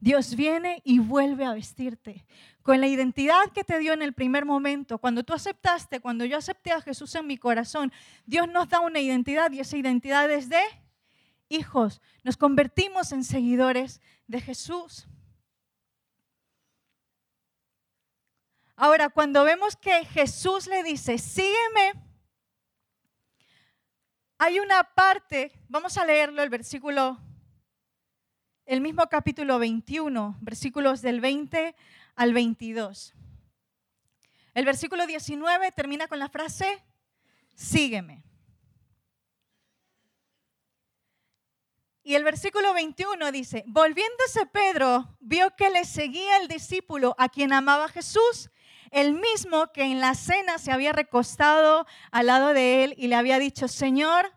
Dios 0.00 0.36
viene 0.36 0.80
y 0.84 0.98
vuelve 1.00 1.44
a 1.44 1.54
vestirte. 1.54 2.24
Con 2.62 2.80
la 2.80 2.86
identidad 2.86 3.50
que 3.54 3.64
te 3.64 3.78
dio 3.78 3.92
en 3.92 4.02
el 4.02 4.12
primer 4.12 4.44
momento, 4.44 4.98
cuando 4.98 5.24
tú 5.24 5.32
aceptaste, 5.32 6.00
cuando 6.00 6.24
yo 6.24 6.36
acepté 6.36 6.70
a 6.70 6.80
Jesús 6.80 7.14
en 7.14 7.26
mi 7.26 7.38
corazón, 7.38 7.92
Dios 8.26 8.46
nos 8.48 8.68
da 8.68 8.80
una 8.80 9.00
identidad 9.00 9.50
y 9.50 9.60
esa 9.60 9.76
identidad 9.76 10.30
es 10.30 10.48
de 10.48 10.60
hijos. 11.48 12.00
Nos 12.22 12.36
convertimos 12.36 13.10
en 13.12 13.24
seguidores 13.24 14.00
de 14.26 14.40
Jesús. 14.40 15.08
Ahora, 18.80 19.08
cuando 19.08 19.42
vemos 19.42 19.74
que 19.74 20.04
Jesús 20.04 20.68
le 20.68 20.84
dice, 20.84 21.18
sígueme, 21.18 21.94
hay 24.38 24.60
una 24.60 24.84
parte, 24.84 25.50
vamos 25.68 25.98
a 25.98 26.04
leerlo, 26.04 26.44
el 26.44 26.48
versículo, 26.48 27.18
el 28.66 28.80
mismo 28.80 29.08
capítulo 29.08 29.58
21, 29.58 30.36
versículos 30.40 31.02
del 31.02 31.20
20 31.20 31.74
al 32.14 32.32
22. 32.32 33.14
El 34.54 34.64
versículo 34.64 35.08
19 35.08 35.72
termina 35.72 36.06
con 36.06 36.20
la 36.20 36.28
frase, 36.28 36.80
sígueme. 37.56 38.22
Y 42.04 42.14
el 42.14 42.22
versículo 42.22 42.72
21 42.74 43.32
dice, 43.32 43.64
volviéndose 43.66 44.46
Pedro, 44.46 45.16
vio 45.18 45.56
que 45.56 45.68
le 45.68 45.84
seguía 45.84 46.36
el 46.36 46.46
discípulo 46.46 47.16
a 47.18 47.28
quien 47.28 47.52
amaba 47.52 47.88
Jesús 47.88 48.52
el 48.90 49.14
mismo 49.14 49.72
que 49.72 49.84
en 49.84 50.00
la 50.00 50.14
cena 50.14 50.58
se 50.58 50.72
había 50.72 50.92
recostado 50.92 51.86
al 52.10 52.26
lado 52.26 52.54
de 52.54 52.84
él 52.84 52.94
y 52.96 53.08
le 53.08 53.16
había 53.16 53.38
dicho, 53.38 53.68
Señor, 53.68 54.32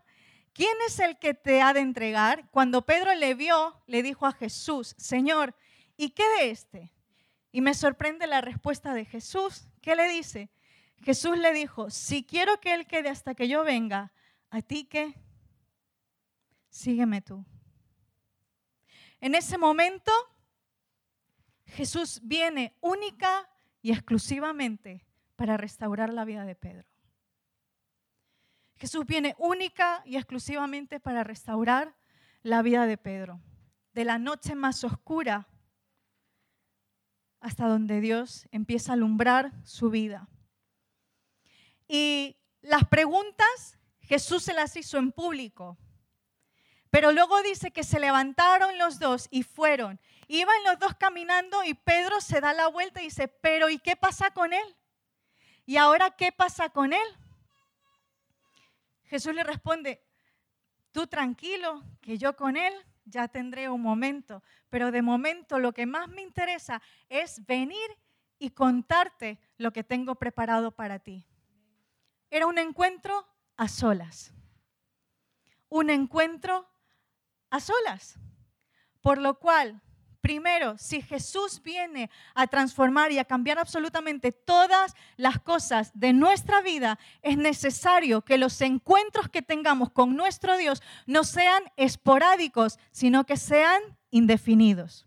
¿quién 0.52 0.74
es 0.86 0.98
el 0.98 1.18
que 1.18 1.34
te 1.34 1.62
ha 1.62 1.72
de 1.72 1.80
entregar? 1.80 2.48
Cuando 2.50 2.84
Pedro 2.84 3.14
le 3.14 3.34
vio, 3.34 3.82
le 3.86 4.02
dijo 4.02 4.26
a 4.26 4.32
Jesús, 4.32 4.94
Señor, 4.98 5.54
¿y 5.96 6.10
qué 6.10 6.24
de 6.38 6.50
este? 6.50 6.92
Y 7.50 7.60
me 7.60 7.74
sorprende 7.74 8.26
la 8.26 8.40
respuesta 8.40 8.94
de 8.94 9.04
Jesús. 9.04 9.68
¿Qué 9.80 9.94
le 9.94 10.08
dice? 10.08 10.50
Jesús 11.02 11.36
le 11.36 11.52
dijo, 11.52 11.90
si 11.90 12.24
quiero 12.24 12.60
que 12.60 12.74
él 12.74 12.86
quede 12.86 13.08
hasta 13.08 13.34
que 13.34 13.48
yo 13.48 13.64
venga, 13.64 14.12
¿a 14.50 14.62
ti 14.62 14.84
qué? 14.84 15.14
Sígueme 16.70 17.20
tú. 17.20 17.44
En 19.20 19.34
ese 19.34 19.58
momento, 19.58 20.12
Jesús 21.66 22.20
viene 22.22 22.76
única 22.80 23.48
y 23.82 23.92
exclusivamente 23.92 25.04
para 25.36 25.56
restaurar 25.56 26.12
la 26.12 26.24
vida 26.24 26.44
de 26.44 26.54
Pedro. 26.54 26.88
Jesús 28.76 29.04
viene 29.06 29.34
única 29.38 30.02
y 30.04 30.16
exclusivamente 30.16 30.98
para 30.98 31.24
restaurar 31.24 31.94
la 32.42 32.62
vida 32.62 32.86
de 32.86 32.96
Pedro. 32.96 33.40
De 33.92 34.04
la 34.04 34.18
noche 34.18 34.54
más 34.54 34.82
oscura 34.84 35.48
hasta 37.40 37.66
donde 37.66 38.00
Dios 38.00 38.46
empieza 38.52 38.92
a 38.92 38.94
alumbrar 38.94 39.52
su 39.64 39.90
vida. 39.90 40.28
Y 41.86 42.36
las 42.60 42.86
preguntas 42.88 43.78
Jesús 44.00 44.42
se 44.42 44.52
las 44.52 44.76
hizo 44.76 44.98
en 44.98 45.12
público. 45.12 45.78
Pero 46.90 47.12
luego 47.12 47.42
dice 47.42 47.70
que 47.70 47.84
se 47.84 47.98
levantaron 47.98 48.78
los 48.78 48.98
dos 48.98 49.26
y 49.30 49.42
fueron. 49.42 50.00
Iban 50.34 50.64
los 50.64 50.78
dos 50.78 50.94
caminando 50.94 51.62
y 51.62 51.74
Pedro 51.74 52.22
se 52.22 52.40
da 52.40 52.54
la 52.54 52.66
vuelta 52.66 53.02
y 53.02 53.04
dice, 53.04 53.28
pero 53.28 53.68
¿y 53.68 53.78
qué 53.78 53.96
pasa 53.96 54.30
con 54.30 54.54
él? 54.54 54.76
¿Y 55.66 55.76
ahora 55.76 56.12
qué 56.12 56.32
pasa 56.32 56.70
con 56.70 56.94
él? 56.94 57.06
Jesús 59.04 59.34
le 59.34 59.44
responde, 59.44 60.02
tú 60.90 61.06
tranquilo, 61.06 61.84
que 62.00 62.16
yo 62.16 62.34
con 62.34 62.56
él 62.56 62.72
ya 63.04 63.28
tendré 63.28 63.68
un 63.68 63.82
momento, 63.82 64.42
pero 64.70 64.90
de 64.90 65.02
momento 65.02 65.58
lo 65.58 65.74
que 65.74 65.84
más 65.84 66.08
me 66.08 66.22
interesa 66.22 66.80
es 67.10 67.44
venir 67.44 67.98
y 68.38 68.52
contarte 68.52 69.38
lo 69.58 69.70
que 69.70 69.84
tengo 69.84 70.14
preparado 70.14 70.74
para 70.74 70.98
ti. 70.98 71.26
Era 72.30 72.46
un 72.46 72.56
encuentro 72.56 73.28
a 73.58 73.68
solas, 73.68 74.32
un 75.68 75.90
encuentro 75.90 76.66
a 77.50 77.60
solas. 77.60 78.18
Por 79.02 79.18
lo 79.18 79.38
cual, 79.38 79.82
primero, 80.22 80.78
si 80.78 81.02
Jesús 81.02 81.60
viene 81.62 82.08
a 82.34 82.46
transformar 82.46 83.12
y 83.12 83.18
a 83.18 83.24
cambiar 83.24 83.58
absolutamente 83.58 84.32
todas 84.32 84.94
las 85.16 85.40
cosas 85.40 85.90
de 85.92 86.14
nuestra 86.14 86.62
vida, 86.62 86.98
es 87.20 87.36
necesario 87.36 88.22
que 88.22 88.38
los 88.38 88.58
encuentros 88.62 89.28
que 89.28 89.42
tengamos 89.42 89.90
con 89.90 90.16
nuestro 90.16 90.56
Dios 90.56 90.80
no 91.06 91.24
sean 91.24 91.64
esporádicos, 91.76 92.78
sino 92.92 93.26
que 93.26 93.36
sean 93.36 93.82
indefinidos. 94.10 95.06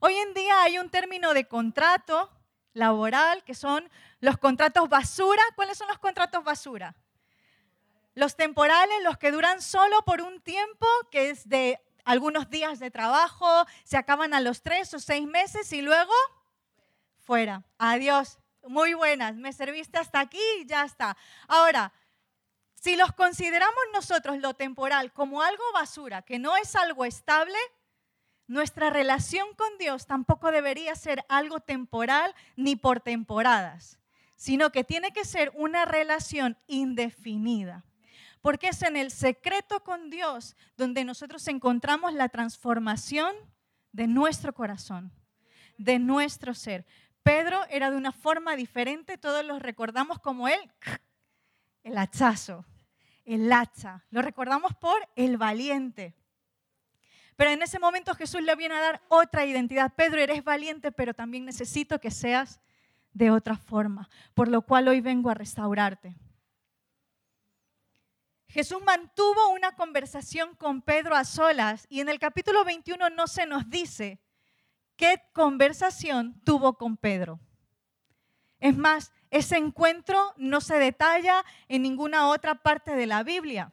Hoy 0.00 0.14
en 0.14 0.32
día 0.32 0.62
hay 0.62 0.78
un 0.78 0.88
término 0.88 1.34
de 1.34 1.46
contrato 1.46 2.30
laboral 2.72 3.42
que 3.44 3.54
son 3.54 3.90
Los 4.20 4.38
contratos 4.38 4.88
basura, 4.88 5.42
¿cuáles 5.56 5.78
son 5.78 5.88
los 5.88 5.98
contratos 5.98 6.42
basura? 6.42 6.96
Los 8.14 8.34
temporales, 8.34 8.96
los 9.04 9.16
que 9.16 9.30
duran 9.30 9.62
solo 9.62 10.02
por 10.04 10.22
un 10.22 10.40
tiempo, 10.40 10.86
que 11.10 11.30
es 11.30 11.48
de 11.48 11.80
algunos 12.08 12.48
días 12.48 12.78
de 12.78 12.90
trabajo, 12.90 13.66
se 13.84 13.98
acaban 13.98 14.32
a 14.32 14.40
los 14.40 14.62
tres 14.62 14.94
o 14.94 14.98
seis 14.98 15.26
meses 15.26 15.70
y 15.74 15.82
luego 15.82 16.12
fuera. 17.18 17.64
Adiós. 17.76 18.38
Muy 18.66 18.94
buenas. 18.94 19.34
Me 19.36 19.52
serviste 19.52 19.98
hasta 19.98 20.20
aquí 20.20 20.40
y 20.60 20.66
ya 20.66 20.84
está. 20.84 21.18
Ahora, 21.46 21.92
si 22.74 22.96
los 22.96 23.12
consideramos 23.12 23.82
nosotros 23.92 24.38
lo 24.38 24.54
temporal 24.54 25.12
como 25.12 25.42
algo 25.42 25.62
basura, 25.74 26.22
que 26.22 26.38
no 26.38 26.56
es 26.56 26.74
algo 26.76 27.04
estable, 27.04 27.58
nuestra 28.46 28.88
relación 28.88 29.46
con 29.54 29.76
Dios 29.78 30.06
tampoco 30.06 30.50
debería 30.50 30.94
ser 30.94 31.26
algo 31.28 31.60
temporal 31.60 32.34
ni 32.56 32.74
por 32.74 33.00
temporadas, 33.00 33.98
sino 34.34 34.72
que 34.72 34.82
tiene 34.82 35.12
que 35.12 35.26
ser 35.26 35.52
una 35.54 35.84
relación 35.84 36.56
indefinida. 36.66 37.84
Porque 38.40 38.68
es 38.68 38.82
en 38.82 38.96
el 38.96 39.10
secreto 39.10 39.82
con 39.82 40.10
Dios 40.10 40.56
donde 40.76 41.04
nosotros 41.04 41.46
encontramos 41.48 42.12
la 42.14 42.28
transformación 42.28 43.34
de 43.92 44.06
nuestro 44.06 44.52
corazón, 44.54 45.12
de 45.76 45.98
nuestro 45.98 46.54
ser. 46.54 46.86
Pedro 47.22 47.60
era 47.70 47.90
de 47.90 47.96
una 47.96 48.12
forma 48.12 48.56
diferente, 48.56 49.18
todos 49.18 49.44
los 49.44 49.60
recordamos 49.60 50.18
como 50.20 50.48
él, 50.48 50.60
el 51.82 51.98
hachazo, 51.98 52.64
el 53.24 53.52
hacha. 53.52 54.04
Lo 54.10 54.22
recordamos 54.22 54.74
por 54.74 54.98
el 55.16 55.36
valiente. 55.36 56.14
Pero 57.36 57.50
en 57.50 57.62
ese 57.62 57.78
momento 57.78 58.14
Jesús 58.14 58.42
le 58.42 58.56
viene 58.56 58.74
a 58.74 58.80
dar 58.80 59.02
otra 59.08 59.44
identidad. 59.44 59.92
Pedro, 59.94 60.20
eres 60.20 60.42
valiente, 60.42 60.90
pero 60.90 61.14
también 61.14 61.44
necesito 61.44 62.00
que 62.00 62.10
seas 62.10 62.60
de 63.12 63.30
otra 63.30 63.56
forma, 63.56 64.08
por 64.34 64.48
lo 64.48 64.62
cual 64.62 64.88
hoy 64.88 65.00
vengo 65.00 65.30
a 65.30 65.34
restaurarte. 65.34 66.16
Jesús 68.48 68.82
mantuvo 68.82 69.48
una 69.50 69.74
conversación 69.76 70.54
con 70.56 70.80
Pedro 70.80 71.14
a 71.14 71.24
solas 71.24 71.86
y 71.90 72.00
en 72.00 72.08
el 72.08 72.18
capítulo 72.18 72.64
21 72.64 73.10
no 73.10 73.26
se 73.26 73.46
nos 73.46 73.68
dice 73.68 74.18
qué 74.96 75.22
conversación 75.32 76.40
tuvo 76.44 76.78
con 76.78 76.96
Pedro. 76.96 77.40
Es 78.58 78.76
más, 78.76 79.12
ese 79.30 79.56
encuentro 79.56 80.34
no 80.36 80.60
se 80.60 80.78
detalla 80.78 81.44
en 81.68 81.82
ninguna 81.82 82.28
otra 82.28 82.56
parte 82.56 82.96
de 82.96 83.06
la 83.06 83.22
Biblia. 83.22 83.70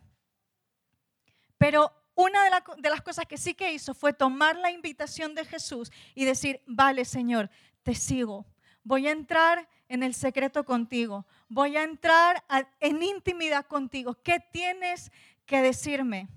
Pero 1.57 1.91
una 2.13 2.43
de, 2.77 2.89
las 2.89 3.01
cosas 3.01 3.25
que 3.25 3.37
sí 3.37 3.53
que 3.53 3.73
hizo 3.73 3.93
fue 3.93 4.13
tomar 4.13 4.57
la 4.57 4.71
invitación 4.71 5.35
de 5.35 5.45
Jesús 5.45 5.91
y 6.13 6.25
decir, 6.25 6.61
vale 6.67 7.05
Señor, 7.05 7.49
te 7.83 7.95
sigo. 7.95 8.45
Voy 8.83 9.07
a 9.07 9.11
entrar 9.11 9.67
en 9.87 10.03
el 10.03 10.13
secreto 10.13 10.65
contigo. 10.65 11.25
Voy 11.47 11.77
a 11.77 11.83
entrar 11.83 12.43
en 12.79 13.03
intimidad 13.03 13.65
contigo. 13.65 14.21
¿Qué 14.23 14.39
tienes 14.51 15.11
que 15.45 15.61
decirme? 15.61 16.27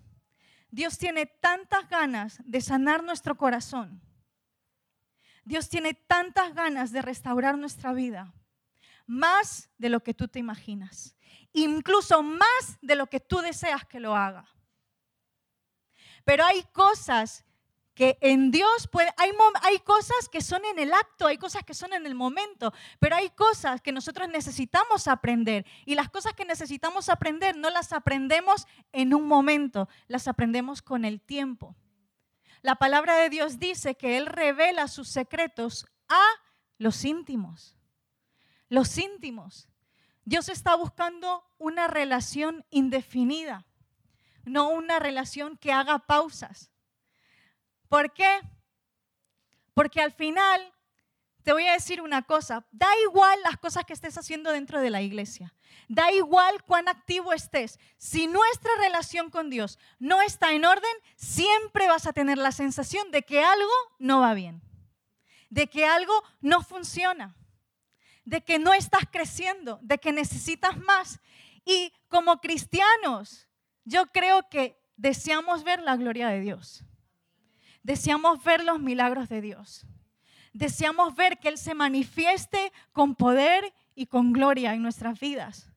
Dios 0.70 0.98
tiene 0.98 1.26
tantas 1.26 1.88
ganas 1.88 2.40
de 2.44 2.60
sanar 2.60 3.02
nuestro 3.02 3.36
corazón. 3.36 4.02
Dios 5.44 5.68
tiene 5.68 5.94
tantas 5.94 6.54
ganas 6.54 6.92
de 6.92 7.00
restaurar 7.00 7.56
nuestra 7.56 7.92
vida 7.94 8.34
más 9.08 9.70
de 9.78 9.88
lo 9.88 10.00
que 10.00 10.12
tú 10.12 10.28
te 10.28 10.38
imaginas, 10.38 11.16
incluso 11.52 12.22
más 12.22 12.78
de 12.82 12.94
lo 12.94 13.06
que 13.06 13.18
tú 13.18 13.38
deseas 13.38 13.86
que 13.86 13.98
lo 13.98 14.14
haga. 14.14 14.46
Pero 16.24 16.44
hay 16.44 16.62
cosas 16.72 17.46
que 17.98 18.16
en 18.20 18.52
Dios 18.52 18.88
hay 19.16 19.78
cosas 19.80 20.28
que 20.30 20.40
son 20.40 20.64
en 20.64 20.78
el 20.78 20.94
acto, 20.94 21.26
hay 21.26 21.36
cosas 21.36 21.64
que 21.64 21.74
son 21.74 21.92
en 21.92 22.06
el 22.06 22.14
momento, 22.14 22.72
pero 23.00 23.16
hay 23.16 23.30
cosas 23.30 23.80
que 23.80 23.90
nosotros 23.90 24.28
necesitamos 24.28 25.08
aprender 25.08 25.66
y 25.84 25.96
las 25.96 26.08
cosas 26.08 26.32
que 26.34 26.44
necesitamos 26.44 27.08
aprender 27.08 27.56
no 27.56 27.70
las 27.70 27.92
aprendemos 27.92 28.68
en 28.92 29.14
un 29.14 29.26
momento, 29.26 29.88
las 30.06 30.28
aprendemos 30.28 30.80
con 30.80 31.04
el 31.04 31.20
tiempo. 31.20 31.74
La 32.62 32.76
palabra 32.76 33.16
de 33.16 33.30
Dios 33.30 33.58
dice 33.58 33.96
que 33.96 34.16
Él 34.16 34.26
revela 34.26 34.86
sus 34.86 35.08
secretos 35.08 35.84
a 36.08 36.22
los 36.78 37.04
íntimos 37.04 37.74
los 38.68 38.96
íntimos. 38.98 39.68
Dios 40.24 40.48
está 40.48 40.74
buscando 40.74 41.42
una 41.58 41.88
relación 41.88 42.64
indefinida, 42.70 43.66
no 44.44 44.68
una 44.68 44.98
relación 44.98 45.56
que 45.56 45.72
haga 45.72 46.00
pausas. 46.00 46.70
¿Por 47.88 48.12
qué? 48.12 48.40
Porque 49.74 50.00
al 50.00 50.12
final, 50.12 50.72
te 51.42 51.52
voy 51.52 51.66
a 51.66 51.72
decir 51.72 52.00
una 52.00 52.22
cosa, 52.22 52.66
da 52.70 52.88
igual 53.04 53.38
las 53.42 53.56
cosas 53.58 53.84
que 53.84 53.92
estés 53.92 54.18
haciendo 54.18 54.52
dentro 54.52 54.80
de 54.80 54.90
la 54.90 55.02
iglesia, 55.02 55.54
da 55.88 56.12
igual 56.12 56.62
cuán 56.64 56.88
activo 56.88 57.32
estés, 57.32 57.78
si 57.96 58.26
nuestra 58.26 58.70
relación 58.80 59.30
con 59.30 59.50
Dios 59.50 59.78
no 59.98 60.20
está 60.22 60.52
en 60.52 60.64
orden, 60.64 60.90
siempre 61.16 61.88
vas 61.88 62.06
a 62.06 62.12
tener 62.12 62.38
la 62.38 62.52
sensación 62.52 63.10
de 63.10 63.22
que 63.22 63.42
algo 63.42 63.72
no 63.98 64.20
va 64.20 64.34
bien, 64.34 64.62
de 65.48 65.68
que 65.68 65.86
algo 65.86 66.22
no 66.40 66.62
funciona 66.62 67.34
de 68.28 68.42
que 68.42 68.58
no 68.58 68.74
estás 68.74 69.04
creciendo, 69.10 69.78
de 69.82 69.96
que 69.96 70.12
necesitas 70.12 70.76
más. 70.76 71.18
Y 71.64 71.94
como 72.08 72.40
cristianos, 72.42 73.48
yo 73.84 74.04
creo 74.08 74.46
que 74.50 74.78
deseamos 74.96 75.64
ver 75.64 75.80
la 75.80 75.96
gloria 75.96 76.28
de 76.28 76.40
Dios. 76.40 76.84
Deseamos 77.88 78.44
ver 78.44 78.64
los 78.64 78.80
milagros 78.80 79.30
de 79.30 79.40
Dios. 79.40 79.86
Deseamos 80.52 81.14
ver 81.16 81.38
que 81.38 81.48
Él 81.48 81.56
se 81.56 81.72
manifieste 81.72 82.70
con 82.92 83.14
poder 83.14 83.72
y 83.94 84.08
con 84.08 84.34
gloria 84.34 84.74
en 84.74 84.82
nuestras 84.82 85.18
vidas. 85.18 85.70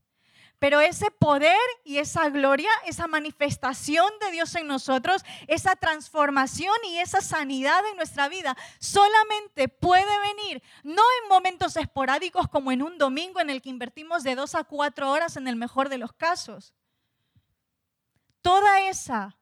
Pero 0.59 0.81
ese 0.81 1.09
poder 1.09 1.57
y 1.85 1.99
esa 1.99 2.27
gloria, 2.27 2.69
esa 2.85 3.07
manifestación 3.07 4.11
de 4.19 4.31
Dios 4.31 4.53
en 4.55 4.67
nosotros, 4.67 5.23
esa 5.47 5.77
transformación 5.77 6.75
y 6.89 6.97
esa 6.97 7.21
sanidad 7.21 7.79
en 7.89 7.95
nuestra 7.95 8.27
vida, 8.27 8.57
solamente 8.77 9.69
puede 9.69 10.19
venir, 10.19 10.61
no 10.83 11.03
en 11.23 11.29
momentos 11.29 11.77
esporádicos 11.77 12.49
como 12.49 12.73
en 12.73 12.81
un 12.81 12.97
domingo 12.97 13.39
en 13.39 13.49
el 13.49 13.61
que 13.61 13.69
invertimos 13.69 14.23
de 14.23 14.35
dos 14.35 14.53
a 14.53 14.65
cuatro 14.65 15.09
horas 15.09 15.37
en 15.37 15.47
el 15.47 15.55
mejor 15.55 15.87
de 15.87 15.97
los 15.97 16.11
casos. 16.11 16.73
Toda 18.41 18.81
esa 18.81 19.37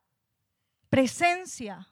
presencia 0.91 1.88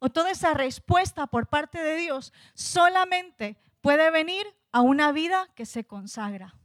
o 0.00 0.10
toda 0.10 0.32
esa 0.32 0.52
respuesta 0.54 1.28
por 1.28 1.46
parte 1.46 1.80
de 1.80 1.94
Dios 1.96 2.32
solamente 2.54 3.56
puede 3.80 4.10
venir 4.10 4.44
a 4.72 4.80
una 4.80 5.12
vida 5.12 5.48
que 5.54 5.64
se 5.64 5.84
consagra 5.84 6.56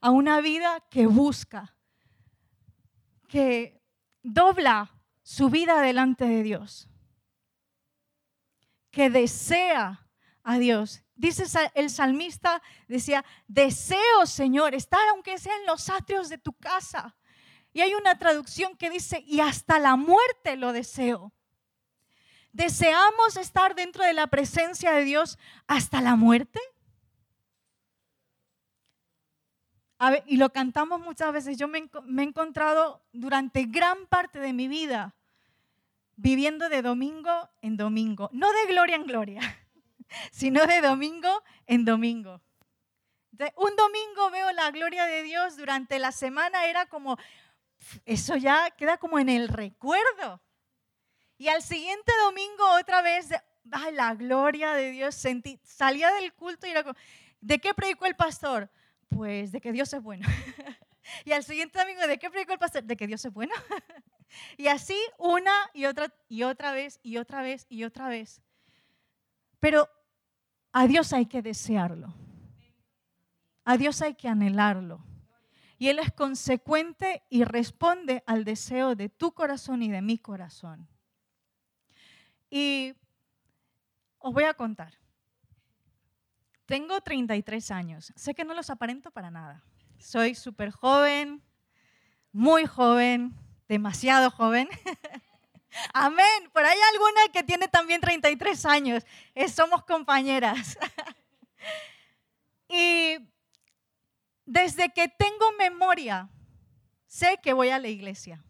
a 0.00 0.10
una 0.10 0.40
vida 0.40 0.84
que 0.90 1.06
busca, 1.06 1.74
que 3.28 3.80
dobla 4.22 4.94
su 5.22 5.50
vida 5.50 5.80
delante 5.80 6.24
de 6.24 6.42
Dios, 6.42 6.88
que 8.90 9.10
desea 9.10 10.06
a 10.42 10.58
Dios. 10.58 11.02
Dice 11.14 11.44
el 11.74 11.90
salmista, 11.90 12.62
decía, 12.86 13.24
deseo, 13.48 14.24
Señor, 14.24 14.74
estar 14.74 15.06
aunque 15.08 15.38
sea 15.38 15.56
en 15.56 15.66
los 15.66 15.90
atrios 15.90 16.28
de 16.28 16.38
tu 16.38 16.52
casa. 16.52 17.16
Y 17.72 17.80
hay 17.80 17.94
una 17.94 18.18
traducción 18.18 18.76
que 18.76 18.88
dice, 18.88 19.22
y 19.26 19.40
hasta 19.40 19.78
la 19.78 19.96
muerte 19.96 20.56
lo 20.56 20.72
deseo. 20.72 21.32
¿Deseamos 22.52 23.36
estar 23.36 23.74
dentro 23.74 24.04
de 24.04 24.12
la 24.12 24.26
presencia 24.26 24.92
de 24.92 25.04
Dios 25.04 25.38
hasta 25.66 26.00
la 26.00 26.16
muerte? 26.16 26.60
y 30.26 30.36
lo 30.36 30.50
cantamos 30.50 31.00
muchas 31.00 31.32
veces, 31.32 31.58
yo 31.58 31.66
me, 31.66 31.78
he 31.78 32.22
encontrado 32.22 33.02
durante 33.12 33.64
gran 33.64 34.06
parte 34.06 34.38
de 34.38 34.52
mi 34.52 34.68
vida 34.68 35.14
viviendo 36.14 36.68
de 36.68 36.82
domingo 36.82 37.48
en 37.62 37.76
domingo, 37.76 38.28
no 38.32 38.52
de 38.52 38.66
gloria 38.66 38.96
en 38.96 39.06
gloria, 39.06 39.40
sino 40.30 40.66
de 40.66 40.80
domingo 40.80 41.42
en 41.66 41.84
domingo. 41.84 42.40
un 43.56 43.76
domingo 43.76 44.30
veo 44.30 44.52
la 44.52 44.70
gloria 44.70 45.06
de 45.06 45.22
Dios, 45.22 45.56
durante 45.56 45.98
la 45.98 46.12
semana 46.12 46.66
era 46.66 46.86
como, 46.86 47.18
eso 48.04 48.36
ya 48.36 48.70
queda 48.70 48.98
como 48.98 49.18
en 49.18 49.28
el 49.28 49.48
recuerdo. 49.48 50.40
Y 51.38 51.46
al 51.46 51.62
siguiente 51.62 52.12
domingo 52.24 52.64
otra 52.80 53.00
vez, 53.00 53.30
ay, 53.70 53.94
la 53.94 54.14
gloria 54.16 54.72
de 54.72 54.90
Dios, 54.90 55.14
sentí, 55.14 55.60
salía 55.62 56.12
del 56.14 56.34
culto 56.34 56.66
y 56.66 56.70
era 56.70 56.82
como, 56.82 56.98
¿de 57.40 57.60
qué 57.60 57.72
predicó 57.74 58.06
el 58.06 58.16
pastor? 58.16 58.68
Pues 59.08 59.52
de 59.52 59.60
que 59.60 59.70
Dios 59.70 59.92
es 59.92 60.02
bueno. 60.02 60.26
y 61.24 61.30
al 61.30 61.44
siguiente 61.44 61.78
domingo, 61.78 62.06
¿de 62.08 62.18
qué 62.18 62.28
predicó 62.28 62.52
el 62.52 62.58
pastor? 62.58 62.82
De 62.82 62.96
que 62.96 63.06
Dios 63.06 63.24
es 63.24 63.32
bueno. 63.32 63.54
y 64.56 64.66
así 64.66 64.98
una 65.16 65.52
y 65.72 65.86
otra 65.86 66.12
y 66.28 66.42
otra 66.42 66.72
vez 66.72 66.98
y 67.04 67.18
otra 67.18 67.40
vez 67.40 67.66
y 67.68 67.84
otra 67.84 68.08
vez. 68.08 68.42
Pero 69.60 69.88
a 70.72 70.88
Dios 70.88 71.12
hay 71.12 71.26
que 71.26 71.40
desearlo. 71.40 72.12
A 73.64 73.76
Dios 73.76 74.02
hay 74.02 74.14
que 74.14 74.28
anhelarlo. 74.28 75.04
Y 75.78 75.88
Él 75.88 76.00
es 76.00 76.12
consecuente 76.12 77.22
y 77.30 77.44
responde 77.44 78.24
al 78.26 78.44
deseo 78.44 78.96
de 78.96 79.08
tu 79.08 79.32
corazón 79.32 79.82
y 79.82 79.88
de 79.88 80.02
mi 80.02 80.18
corazón. 80.18 80.88
Y 82.50 82.94
os 84.18 84.32
voy 84.32 84.44
a 84.44 84.54
contar. 84.54 84.94
Tengo 86.66 87.00
33 87.00 87.70
años. 87.70 88.12
Sé 88.14 88.34
que 88.34 88.44
no 88.44 88.54
los 88.54 88.70
aparento 88.70 89.10
para 89.10 89.30
nada. 89.30 89.64
Soy 89.98 90.34
súper 90.34 90.70
joven, 90.70 91.42
muy 92.32 92.66
joven, 92.66 93.34
demasiado 93.68 94.30
joven. 94.30 94.68
Amén. 95.94 96.50
Por 96.52 96.64
ahí 96.64 96.78
alguna 96.92 97.20
que 97.32 97.42
tiene 97.42 97.68
también 97.68 98.00
33 98.00 98.66
años. 98.66 99.04
somos 99.52 99.84
compañeras. 99.84 100.78
y 102.68 103.16
desde 104.44 104.92
que 104.92 105.08
tengo 105.08 105.52
memoria, 105.58 106.28
sé 107.06 107.38
que 107.42 107.52
voy 107.52 107.70
a 107.70 107.78
la 107.78 107.88
iglesia. 107.88 108.42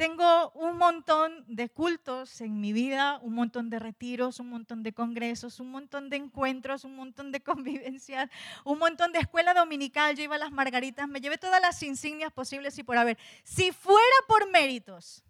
Tengo 0.00 0.50
un 0.52 0.78
montón 0.78 1.44
de 1.46 1.68
cultos 1.68 2.40
en 2.40 2.58
mi 2.58 2.72
vida, 2.72 3.18
un 3.18 3.34
montón 3.34 3.68
de 3.68 3.78
retiros, 3.78 4.40
un 4.40 4.48
montón 4.48 4.82
de 4.82 4.94
congresos, 4.94 5.60
un 5.60 5.70
montón 5.70 6.08
de 6.08 6.16
encuentros, 6.16 6.84
un 6.84 6.96
montón 6.96 7.30
de 7.32 7.40
convivencias, 7.42 8.30
un 8.64 8.78
montón 8.78 9.12
de 9.12 9.18
escuela 9.18 9.52
dominical. 9.52 10.16
Yo 10.16 10.22
iba 10.22 10.36
a 10.36 10.38
las 10.38 10.52
margaritas, 10.52 11.06
me 11.06 11.20
llevé 11.20 11.36
todas 11.36 11.60
las 11.60 11.82
insignias 11.82 12.32
posibles 12.32 12.78
y 12.78 12.82
por 12.82 12.96
haber. 12.96 13.18
Si 13.44 13.72
fuera 13.72 14.16
por 14.26 14.50
méritos 14.50 15.22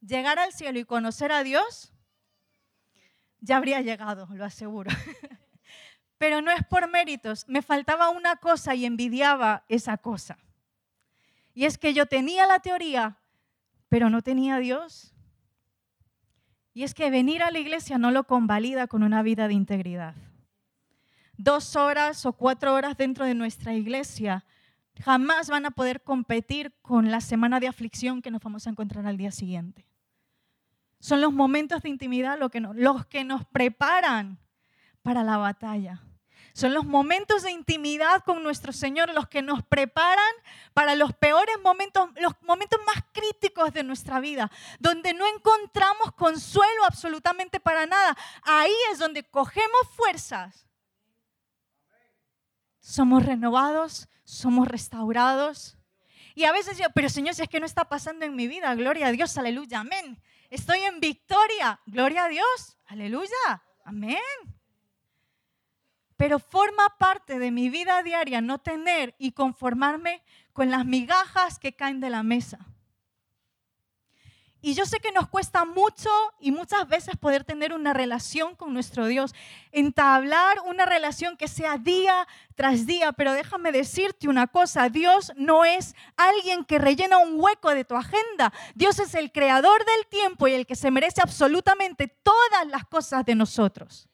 llegar 0.00 0.40
al 0.40 0.52
cielo 0.52 0.80
y 0.80 0.84
conocer 0.84 1.30
a 1.30 1.44
Dios, 1.44 1.92
ya 3.38 3.58
habría 3.58 3.80
llegado, 3.80 4.26
lo 4.32 4.44
aseguro. 4.44 4.90
Pero 6.18 6.42
no 6.42 6.50
es 6.50 6.66
por 6.66 6.90
méritos, 6.90 7.44
me 7.46 7.62
faltaba 7.62 8.10
una 8.10 8.38
cosa 8.38 8.74
y 8.74 8.86
envidiaba 8.86 9.64
esa 9.68 9.98
cosa. 9.98 10.36
Y 11.54 11.64
es 11.64 11.78
que 11.78 11.94
yo 11.94 12.06
tenía 12.06 12.44
la 12.48 12.58
teoría, 12.58 13.18
pero 13.88 14.10
no 14.10 14.22
tenía 14.22 14.56
a 14.56 14.60
Dios. 14.60 15.14
Y 16.74 16.84
es 16.84 16.94
que 16.94 17.10
venir 17.10 17.42
a 17.42 17.50
la 17.50 17.58
iglesia 17.58 17.98
no 17.98 18.10
lo 18.10 18.24
convalida 18.24 18.86
con 18.86 19.02
una 19.02 19.22
vida 19.22 19.48
de 19.48 19.54
integridad. 19.54 20.14
Dos 21.36 21.76
horas 21.76 22.26
o 22.26 22.32
cuatro 22.32 22.74
horas 22.74 22.96
dentro 22.96 23.24
de 23.24 23.34
nuestra 23.34 23.74
iglesia 23.74 24.44
jamás 25.00 25.48
van 25.48 25.66
a 25.66 25.70
poder 25.70 26.02
competir 26.02 26.74
con 26.82 27.10
la 27.10 27.20
semana 27.20 27.60
de 27.60 27.68
aflicción 27.68 28.22
que 28.22 28.30
nos 28.30 28.42
vamos 28.42 28.66
a 28.66 28.70
encontrar 28.70 29.06
al 29.06 29.16
día 29.16 29.30
siguiente. 29.30 29.86
Son 31.00 31.20
los 31.20 31.32
momentos 31.32 31.82
de 31.82 31.88
intimidad 31.88 32.38
los 32.38 33.06
que 33.06 33.24
nos 33.24 33.44
preparan 33.46 34.38
para 35.02 35.22
la 35.22 35.36
batalla. 35.36 36.02
Son 36.58 36.74
los 36.74 36.84
momentos 36.84 37.44
de 37.44 37.52
intimidad 37.52 38.24
con 38.24 38.42
nuestro 38.42 38.72
Señor 38.72 39.14
los 39.14 39.28
que 39.28 39.42
nos 39.42 39.62
preparan 39.62 40.34
para 40.74 40.96
los 40.96 41.14
peores 41.14 41.54
momentos, 41.62 42.10
los 42.16 42.32
momentos 42.42 42.80
más 42.84 43.04
críticos 43.12 43.72
de 43.72 43.84
nuestra 43.84 44.18
vida, 44.18 44.50
donde 44.80 45.14
no 45.14 45.24
encontramos 45.28 46.10
consuelo 46.16 46.84
absolutamente 46.84 47.60
para 47.60 47.86
nada. 47.86 48.16
Ahí 48.42 48.74
es 48.90 48.98
donde 48.98 49.22
cogemos 49.22 49.82
fuerzas. 49.94 50.66
Somos 52.80 53.24
renovados, 53.24 54.08
somos 54.24 54.66
restaurados. 54.66 55.78
Y 56.34 56.42
a 56.42 56.50
veces 56.50 56.76
yo, 56.76 56.86
pero 56.92 57.08
Señor, 57.08 57.36
si 57.36 57.42
es 57.42 57.48
que 57.48 57.60
no 57.60 57.66
está 57.66 57.88
pasando 57.88 58.24
en 58.24 58.34
mi 58.34 58.48
vida, 58.48 58.74
gloria 58.74 59.06
a 59.06 59.12
Dios, 59.12 59.38
aleluya, 59.38 59.78
amén. 59.78 60.20
Estoy 60.50 60.80
en 60.80 60.98
victoria, 60.98 61.80
gloria 61.86 62.24
a 62.24 62.28
Dios, 62.28 62.78
aleluya, 62.88 63.62
amén 63.84 64.18
pero 66.18 66.40
forma 66.40 66.96
parte 66.98 67.38
de 67.38 67.52
mi 67.52 67.70
vida 67.70 68.02
diaria 68.02 68.40
no 68.40 68.58
tener 68.58 69.14
y 69.18 69.32
conformarme 69.32 70.20
con 70.52 70.68
las 70.68 70.84
migajas 70.84 71.60
que 71.60 71.72
caen 71.72 72.00
de 72.00 72.10
la 72.10 72.24
mesa. 72.24 72.58
Y 74.60 74.74
yo 74.74 74.84
sé 74.84 74.98
que 74.98 75.12
nos 75.12 75.28
cuesta 75.28 75.64
mucho 75.64 76.10
y 76.40 76.50
muchas 76.50 76.88
veces 76.88 77.16
poder 77.16 77.44
tener 77.44 77.72
una 77.72 77.92
relación 77.92 78.56
con 78.56 78.74
nuestro 78.74 79.06
Dios, 79.06 79.32
entablar 79.70 80.58
una 80.66 80.84
relación 80.84 81.36
que 81.36 81.46
sea 81.46 81.78
día 81.78 82.26
tras 82.56 82.84
día, 82.84 83.12
pero 83.12 83.32
déjame 83.32 83.70
decirte 83.70 84.28
una 84.28 84.48
cosa, 84.48 84.88
Dios 84.88 85.32
no 85.36 85.64
es 85.64 85.94
alguien 86.16 86.64
que 86.64 86.80
rellena 86.80 87.18
un 87.18 87.40
hueco 87.40 87.70
de 87.72 87.84
tu 87.84 87.94
agenda, 87.94 88.52
Dios 88.74 88.98
es 88.98 89.14
el 89.14 89.30
creador 89.30 89.84
del 89.84 90.08
tiempo 90.08 90.48
y 90.48 90.54
el 90.54 90.66
que 90.66 90.74
se 90.74 90.90
merece 90.90 91.20
absolutamente 91.22 92.08
todas 92.08 92.66
las 92.66 92.84
cosas 92.84 93.24
de 93.24 93.36
nosotros 93.36 94.08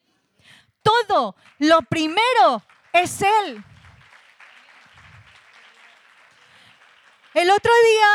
todo. 0.85 1.35
Lo 1.59 1.81
primero 1.81 2.63
es 2.93 3.21
Él. 3.21 3.63
El 7.33 7.49
otro 7.49 7.71
día, 7.91 8.07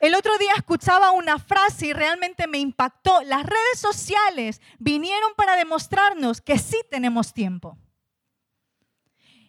el 0.00 0.14
otro 0.14 0.38
día 0.38 0.52
escuchaba 0.56 1.10
una 1.10 1.38
frase 1.38 1.88
y 1.88 1.92
realmente 1.92 2.46
me 2.46 2.58
impactó. 2.58 3.20
Las 3.22 3.44
redes 3.44 3.78
sociales 3.78 4.62
vinieron 4.78 5.34
para 5.36 5.56
demostrarnos 5.56 6.40
que 6.40 6.58
sí 6.58 6.80
tenemos 6.90 7.34
tiempo. 7.34 7.76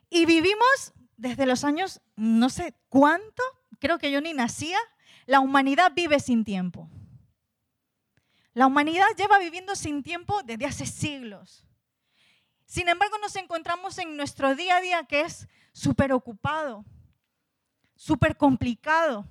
Y 0.10 0.26
vivimos 0.26 0.94
desde 1.16 1.46
los 1.46 1.64
años, 1.64 2.02
no 2.16 2.50
sé 2.50 2.76
cuánto, 2.90 3.44
creo 3.80 4.00
que 4.00 4.12
yo 4.12 4.20
ni 4.20 4.34
nacía, 4.34 4.80
la 5.26 5.40
humanidad 5.40 5.92
vive 5.96 6.20
sin 6.20 6.44
tiempo. 6.44 6.90
La 8.54 8.66
humanidad 8.66 9.06
lleva 9.16 9.38
viviendo 9.38 9.76
sin 9.76 10.04
tiempo 10.04 10.42
desde 10.44 10.66
hace 10.66 10.86
siglos. 10.86 11.69
Sin 12.70 12.88
embargo, 12.88 13.18
nos 13.18 13.36
encontramos 13.36 13.98
en 13.98 14.16
nuestro 14.16 14.56
día 14.56 14.78
a 14.78 14.82
día 14.82 15.04
que 15.04 15.22
es 15.22 15.48
súper 15.72 16.14
ocupado, 16.14 16.86
súper 17.96 18.38
complicado. 18.38 19.26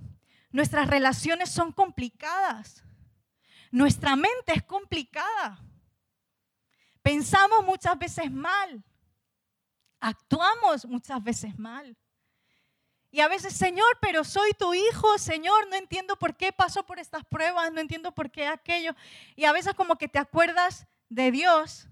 Nuestras 0.50 0.88
relaciones 0.88 1.48
son 1.48 1.70
complicadas. 1.70 2.82
Nuestra 3.70 4.16
mente 4.16 4.54
es 4.54 4.64
complicada. 4.64 5.64
Pensamos 7.00 7.64
muchas 7.64 7.96
veces 7.96 8.28
mal. 8.28 8.82
Actuamos 10.00 10.84
muchas 10.84 11.22
veces 11.22 11.56
mal. 11.56 11.96
Y 13.12 13.20
a 13.20 13.28
veces, 13.28 13.52
Señor, 13.52 13.98
pero 14.00 14.24
soy 14.24 14.50
tu 14.54 14.74
hijo, 14.74 15.16
Señor, 15.16 15.68
no 15.68 15.76
entiendo 15.76 16.18
por 16.18 16.36
qué 16.36 16.52
pasó 16.52 16.84
por 16.84 16.98
estas 16.98 17.24
pruebas, 17.24 17.72
no 17.72 17.80
entiendo 17.80 18.10
por 18.10 18.32
qué 18.32 18.48
aquello. 18.48 18.96
Y 19.36 19.44
a 19.44 19.52
veces 19.52 19.74
como 19.74 19.94
que 19.94 20.08
te 20.08 20.18
acuerdas 20.18 20.88
de 21.08 21.30
Dios 21.30 21.88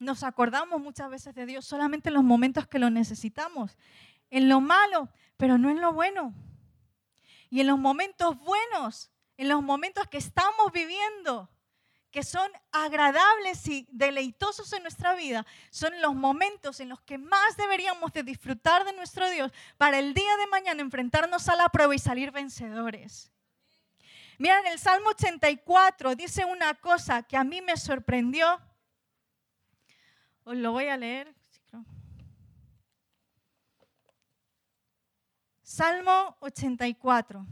nos 0.00 0.24
acordamos 0.24 0.80
muchas 0.80 1.10
veces 1.10 1.34
de 1.34 1.46
Dios 1.46 1.64
solamente 1.64 2.08
en 2.08 2.14
los 2.14 2.24
momentos 2.24 2.66
que 2.66 2.78
lo 2.78 2.90
necesitamos, 2.90 3.76
en 4.30 4.48
lo 4.48 4.60
malo, 4.60 5.10
pero 5.36 5.58
no 5.58 5.70
en 5.70 5.80
lo 5.80 5.92
bueno. 5.92 6.34
Y 7.50 7.60
en 7.60 7.66
los 7.66 7.78
momentos 7.78 8.36
buenos, 8.38 9.10
en 9.36 9.48
los 9.48 9.62
momentos 9.62 10.08
que 10.08 10.18
estamos 10.18 10.72
viviendo, 10.72 11.50
que 12.10 12.22
son 12.22 12.50
agradables 12.72 13.68
y 13.68 13.86
deleitosos 13.90 14.72
en 14.72 14.82
nuestra 14.82 15.14
vida, 15.14 15.46
son 15.70 16.00
los 16.00 16.14
momentos 16.14 16.80
en 16.80 16.88
los 16.88 17.00
que 17.02 17.18
más 17.18 17.56
deberíamos 17.56 18.12
de 18.12 18.22
disfrutar 18.22 18.84
de 18.84 18.94
nuestro 18.94 19.28
Dios 19.30 19.52
para 19.76 19.98
el 19.98 20.14
día 20.14 20.36
de 20.38 20.46
mañana 20.46 20.80
enfrentarnos 20.80 21.48
a 21.48 21.56
la 21.56 21.68
prueba 21.68 21.94
y 21.94 21.98
salir 21.98 22.30
vencedores. 22.32 23.30
Miren, 24.38 24.66
el 24.66 24.78
Salmo 24.78 25.10
84 25.10 26.14
dice 26.16 26.46
una 26.46 26.74
cosa 26.74 27.22
que 27.22 27.36
a 27.36 27.44
mí 27.44 27.60
me 27.60 27.76
sorprendió 27.76 28.60
os 30.44 30.56
lo 30.56 30.72
voy 30.72 30.86
a 30.86 30.96
leer. 30.96 31.34
Salmo 35.62 36.36
84. 36.40 37.46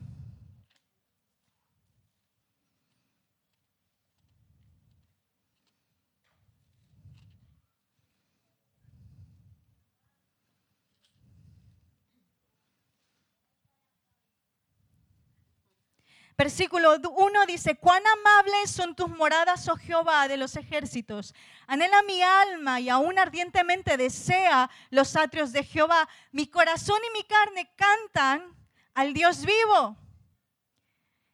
Versículo 16.39 16.95
1 16.97 17.47
dice, 17.47 17.75
cuán 17.75 18.01
amables 18.07 18.71
son 18.71 18.95
tus 18.95 19.09
moradas, 19.09 19.69
oh 19.69 19.77
Jehová 19.77 20.29
de 20.29 20.37
los 20.37 20.55
ejércitos. 20.55 21.35
Anhela 21.69 22.03
mi 22.03 22.21
alma 22.21 22.81
y 22.81 22.89
aún 22.89 23.17
ardientemente 23.17 23.97
desea 23.97 24.69
los 24.91 25.15
atrios 25.15 25.53
de 25.53 25.63
Jehová. 25.63 26.09
Mi 26.33 26.49
corazón 26.49 26.99
y 27.09 27.17
mi 27.17 27.23
carne 27.23 27.71
cantan 27.77 28.57
al 28.95 29.15
Dios 29.15 29.45
vivo. 29.45 29.97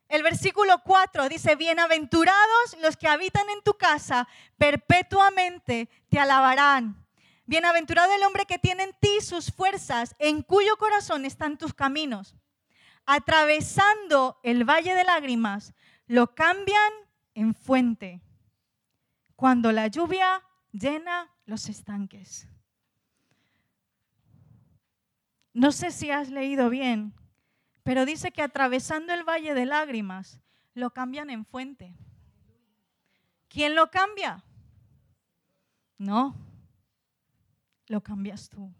El 0.08 0.22
versículo 0.22 0.82
4 0.84 1.30
dice, 1.30 1.56
bienaventurados 1.56 2.76
los 2.82 2.98
que 2.98 3.08
habitan 3.08 3.48
en 3.48 3.62
tu 3.62 3.78
casa, 3.78 4.28
perpetuamente 4.58 5.88
te 6.10 6.18
alabarán. 6.18 7.02
Bienaventurado 7.46 8.12
el 8.12 8.22
hombre 8.24 8.44
que 8.44 8.58
tiene 8.58 8.82
en 8.82 8.92
ti 9.00 9.22
sus 9.22 9.50
fuerzas, 9.50 10.14
en 10.18 10.42
cuyo 10.42 10.76
corazón 10.76 11.24
están 11.24 11.56
tus 11.56 11.72
caminos 11.72 12.36
atravesando 13.06 14.38
el 14.42 14.64
valle 14.64 14.94
de 14.94 15.04
lágrimas, 15.04 15.74
lo 16.06 16.34
cambian 16.34 16.92
en 17.34 17.54
fuente. 17.54 18.20
Cuando 19.44 19.72
la 19.72 19.88
lluvia 19.88 20.42
llena 20.72 21.30
los 21.44 21.68
estanques. 21.68 22.48
No 25.52 25.70
sé 25.70 25.90
si 25.90 26.10
has 26.10 26.30
leído 26.30 26.70
bien, 26.70 27.12
pero 27.82 28.06
dice 28.06 28.32
que 28.32 28.40
atravesando 28.40 29.12
el 29.12 29.22
valle 29.22 29.52
de 29.52 29.66
lágrimas, 29.66 30.40
lo 30.72 30.94
cambian 30.94 31.28
en 31.28 31.44
fuente. 31.44 31.94
¿Quién 33.48 33.74
lo 33.74 33.90
cambia? 33.90 34.42
No, 35.98 36.34
lo 37.88 38.02
cambias 38.02 38.48
tú. 38.48 38.72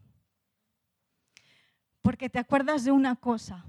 Porque 2.01 2.31
te 2.31 2.39
acuerdas 2.39 2.85
de 2.85 2.91
una 2.93 3.17
cosa, 3.17 3.67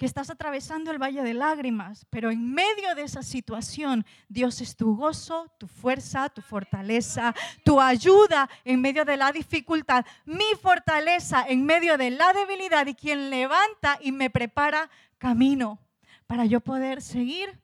que 0.00 0.06
estás 0.06 0.30
atravesando 0.30 0.90
el 0.90 0.96
valle 0.96 1.22
de 1.22 1.34
lágrimas, 1.34 2.06
pero 2.08 2.30
en 2.30 2.54
medio 2.54 2.94
de 2.94 3.02
esa 3.02 3.22
situación 3.22 4.06
Dios 4.30 4.62
es 4.62 4.74
tu 4.74 4.96
gozo, 4.96 5.52
tu 5.58 5.66
fuerza, 5.66 6.30
tu 6.30 6.40
fortaleza, 6.40 7.34
tu 7.66 7.82
ayuda 7.82 8.48
en 8.64 8.80
medio 8.80 9.04
de 9.04 9.18
la 9.18 9.30
dificultad, 9.30 10.06
mi 10.24 10.54
fortaleza 10.62 11.44
en 11.46 11.66
medio 11.66 11.98
de 11.98 12.12
la 12.12 12.32
debilidad 12.32 12.86
y 12.86 12.94
quien 12.94 13.28
levanta 13.28 13.98
y 14.00 14.10
me 14.10 14.30
prepara 14.30 14.88
camino 15.18 15.78
para 16.26 16.46
yo 16.46 16.60
poder 16.62 17.02
seguir 17.02 17.60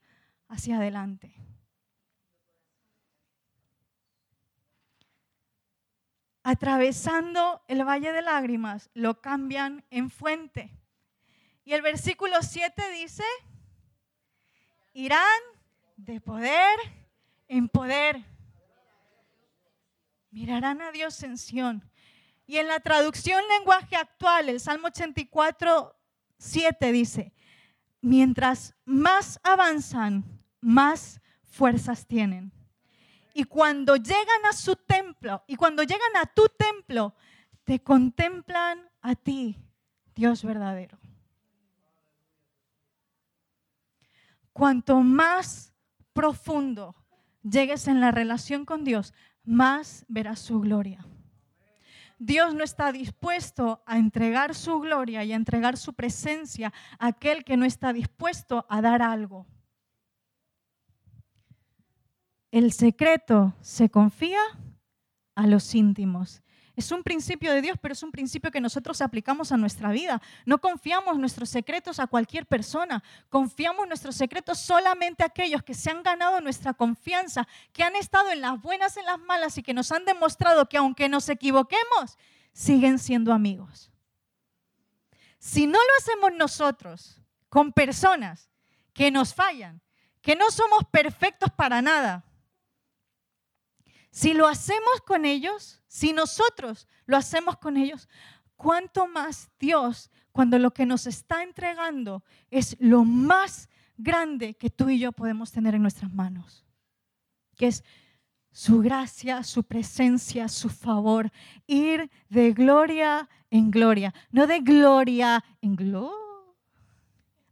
hacia 0.47 0.77
adelante. 0.77 1.35
Atravesando 6.43 7.63
el 7.67 7.83
valle 7.83 8.13
de 8.13 8.21
lágrimas, 8.21 8.91
lo 8.93 9.23
cambian 9.23 9.87
en 9.89 10.11
fuente. 10.11 10.86
Y 11.67 11.75
el 11.75 11.83
versículo 11.83 12.37
7 12.43 12.91
dice, 12.93 13.25
irán 14.93 15.43
de 15.97 16.21
poder 16.21 16.79
en 17.49 17.69
poder. 17.69 18.25
Mirarán 20.31 20.81
a 20.81 20.93
Dios 20.93 21.21
en 21.25 21.37
Sión. 21.37 21.83
Y 22.47 22.59
en 22.59 22.69
la 22.69 22.79
traducción 22.79 23.43
lenguaje 23.59 23.97
actual, 23.97 24.49
el 24.49 24.61
Salmo 24.61 24.87
84, 24.87 25.97
7 26.39 26.93
dice, 26.93 27.33
mientras 28.01 28.77
más 28.85 29.41
avanzan, 29.43 30.23
más 30.61 31.21
fuerzas 31.43 32.07
tienen. 32.07 32.53
Y 33.35 33.43
cuando 33.43 33.97
llegan 33.97 34.47
a 34.49 34.53
su 34.53 34.77
templo, 34.77 35.43
y 35.49 35.57
cuando 35.57 35.83
llegan 35.83 36.17
a 36.17 36.27
tu 36.27 36.49
templo, 36.49 37.17
te 37.65 37.83
contemplan 37.83 38.89
a 39.01 39.17
ti, 39.17 39.59
Dios 40.15 40.45
verdadero. 40.45 40.97
Cuanto 44.57 45.03
más 45.03 45.75
profundo 46.15 46.97
llegues 47.43 47.89
en 47.89 48.01
la 48.01 48.11
relación 48.11 48.65
con 48.65 48.85
Dios, 48.85 49.13
más 49.45 50.07
verás 50.09 50.39
su 50.39 50.61
gloria. 50.61 51.05
Dios 52.19 52.55
no 52.55 52.65
está 52.65 52.91
dispuesto 52.91 53.83
a 53.85 53.99
entregar 53.99 54.55
su 54.55 54.81
gloria 54.81 55.23
y 55.25 55.33
a 55.33 55.37
entregar 55.37 55.77
su 55.77 55.93
presencia 55.93 56.73
a 56.99 57.09
aquel 57.09 57.45
que 57.45 57.59
no 57.59 57.67
está 57.67 57.93
dispuesto 57.93 58.65
a 58.71 58.81
dar 58.81 59.03
algo. 59.03 59.47
El 62.51 62.73
secreto 62.73 63.55
se 63.61 63.91
confía 63.91 64.41
a 65.35 65.47
los 65.47 65.75
íntimos 65.75 66.43
es 66.77 66.93
un 66.93 67.03
principio 67.03 67.53
de 67.55 67.63
Dios, 67.63 67.79
pero 67.81 67.93
es 67.93 68.03
un 68.03 68.13
principio 68.13 68.51
que 68.51 68.61
nosotros 68.61 69.01
aplicamos 69.01 69.51
a 69.51 69.57
nuestra 69.57 69.91
vida. 69.93 70.21
No 70.45 70.59
confiamos 70.59 71.19
nuestros 71.19 71.49
secretos 71.49 71.99
a 71.99 72.07
cualquier 72.07 72.45
persona. 72.45 73.03
Confiamos 73.31 73.89
nuestros 73.89 74.15
secretos 74.15 74.59
solamente 74.59 75.23
a 75.23 75.27
aquellos 75.27 75.63
que 75.63 75.73
se 75.73 75.91
han 75.91 76.03
ganado 76.03 76.39
nuestra 76.43 76.75
confianza, 76.75 77.49
que 77.73 77.83
han 77.83 77.97
estado 77.97 78.31
en 78.31 78.43
las 78.43 78.61
buenas, 78.61 78.99
en 78.99 79.07
las 79.07 79.19
malas 79.19 79.57
y 79.57 79.63
que 79.63 79.73
nos 79.73 79.91
han 79.91 80.05
demostrado 80.05 80.69
que 80.69 80.77
aunque 80.77 81.09
nos 81.09 81.31
equivoquemos, 81.31 82.19
siguen 82.53 82.99
siendo 82.99 83.33
amigos. 83.33 83.91
Si 85.39 85.67
no 85.67 85.79
lo 85.79 85.97
hacemos 85.99 86.33
nosotros 86.35 87.23
con 87.49 87.73
personas 87.73 88.51
que 88.93 89.11
nos 89.11 89.33
fallan, 89.33 89.81
que 90.21 90.37
no 90.37 90.51
somos 90.51 90.85
perfectos 90.91 91.51
para 91.57 91.81
nada, 91.81 92.26
si 94.17 94.33
lo 94.33 94.49
hacemos 94.49 95.03
con 95.07 95.27
ellos, 95.27 95.83
si 95.89 96.15
nosotros 96.15 96.89
lo 97.05 97.19
hacemos 97.19 97.59
con 97.59 97.77
ellos, 97.77 98.09
¿cuánto 98.57 99.07
más 99.07 99.51
Dios 99.61 100.11
cuando 100.33 100.59
lo 100.59 100.71
que 100.71 100.87
nos 100.87 101.07
está 101.07 101.43
entregando 101.43 102.25
es 102.51 102.79
lo 102.81 103.05
más 103.05 103.69
grande 103.99 104.55
que 104.55 104.71
tú 104.71 104.89
y 104.89 104.99
yo 104.99 105.13
podemos 105.13 105.53
tener 105.53 105.75
en 105.75 105.83
nuestras 105.83 106.11
manos? 106.11 106.65
Que 107.59 107.67
es 107.67 107.85
su 108.53 108.81
gracia, 108.81 109.43
su 109.43 109.65
presencia, 109.65 110.49
su 110.49 110.71
favor, 110.71 111.31
ir 111.67 112.11
de 112.31 112.53
gloria 112.53 113.29
en 113.51 113.71
gloria, 113.71 114.15
no 114.31 114.47
de 114.47 114.61
gloria 114.61 115.45
en 115.61 115.77
gloria, 115.77 116.11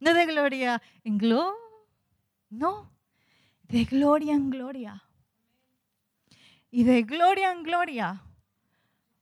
no 0.00 0.14
de 0.14 0.24
gloria 0.24 0.82
en 1.04 1.18
gloria, 1.18 1.52
no, 2.48 2.90
de 3.64 3.84
gloria 3.84 4.32
en 4.32 4.48
gloria 4.48 5.03
y 6.74 6.82
de 6.82 7.04
gloria 7.04 7.52
en 7.52 7.62
gloria, 7.62 8.20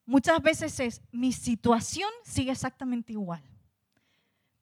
muchas 0.06 0.40
veces 0.40 0.80
es 0.80 1.02
mi 1.12 1.32
situación 1.32 2.08
sigue 2.24 2.50
exactamente 2.50 3.12
igual. 3.12 3.42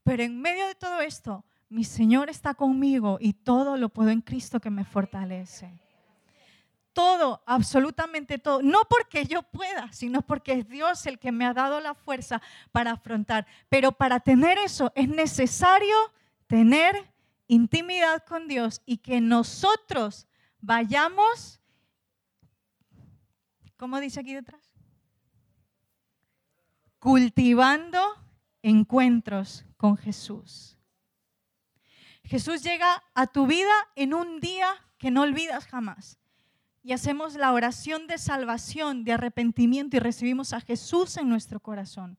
Pero 0.02 0.24
en 0.24 0.40
medio 0.40 0.66
de 0.66 0.74
todo 0.74 1.00
esto, 1.00 1.44
mi 1.68 1.84
Señor 1.84 2.28
está 2.28 2.52
conmigo 2.54 3.18
y 3.20 3.32
todo 3.32 3.76
lo 3.76 3.90
puedo 3.90 4.10
en 4.10 4.20
Cristo 4.20 4.58
que 4.58 4.70
me 4.70 4.84
fortalece. 4.84 5.70
Todo, 6.92 7.44
absolutamente 7.46 8.38
todo. 8.38 8.60
No 8.60 8.80
porque 8.90 9.24
yo 9.24 9.44
pueda, 9.44 9.92
sino 9.92 10.22
porque 10.22 10.54
es 10.54 10.68
Dios 10.68 11.06
el 11.06 11.20
que 11.20 11.30
me 11.30 11.46
ha 11.46 11.54
dado 11.54 11.78
la 11.78 11.94
fuerza 11.94 12.42
para 12.72 12.90
afrontar. 12.90 13.46
Pero 13.68 13.92
para 13.92 14.18
tener 14.18 14.58
eso 14.58 14.90
es 14.96 15.08
necesario 15.08 15.94
tener 16.48 17.08
intimidad 17.46 18.24
con 18.24 18.48
Dios 18.48 18.82
y 18.84 18.96
que 18.96 19.20
nosotros 19.20 20.26
vayamos 20.60 21.59
¿Cómo 23.80 23.98
dice 23.98 24.20
aquí 24.20 24.34
detrás? 24.34 24.60
Cultivando 26.98 27.98
encuentros 28.60 29.64
con 29.78 29.96
Jesús. 29.96 30.76
Jesús 32.22 32.62
llega 32.62 33.02
a 33.14 33.26
tu 33.26 33.46
vida 33.46 33.72
en 33.96 34.12
un 34.12 34.38
día 34.38 34.68
que 34.98 35.10
no 35.10 35.22
olvidas 35.22 35.64
jamás. 35.64 36.18
Y 36.82 36.92
hacemos 36.92 37.36
la 37.36 37.54
oración 37.54 38.06
de 38.06 38.18
salvación, 38.18 39.02
de 39.02 39.14
arrepentimiento 39.14 39.96
y 39.96 40.00
recibimos 40.00 40.52
a 40.52 40.60
Jesús 40.60 41.16
en 41.16 41.30
nuestro 41.30 41.58
corazón. 41.58 42.18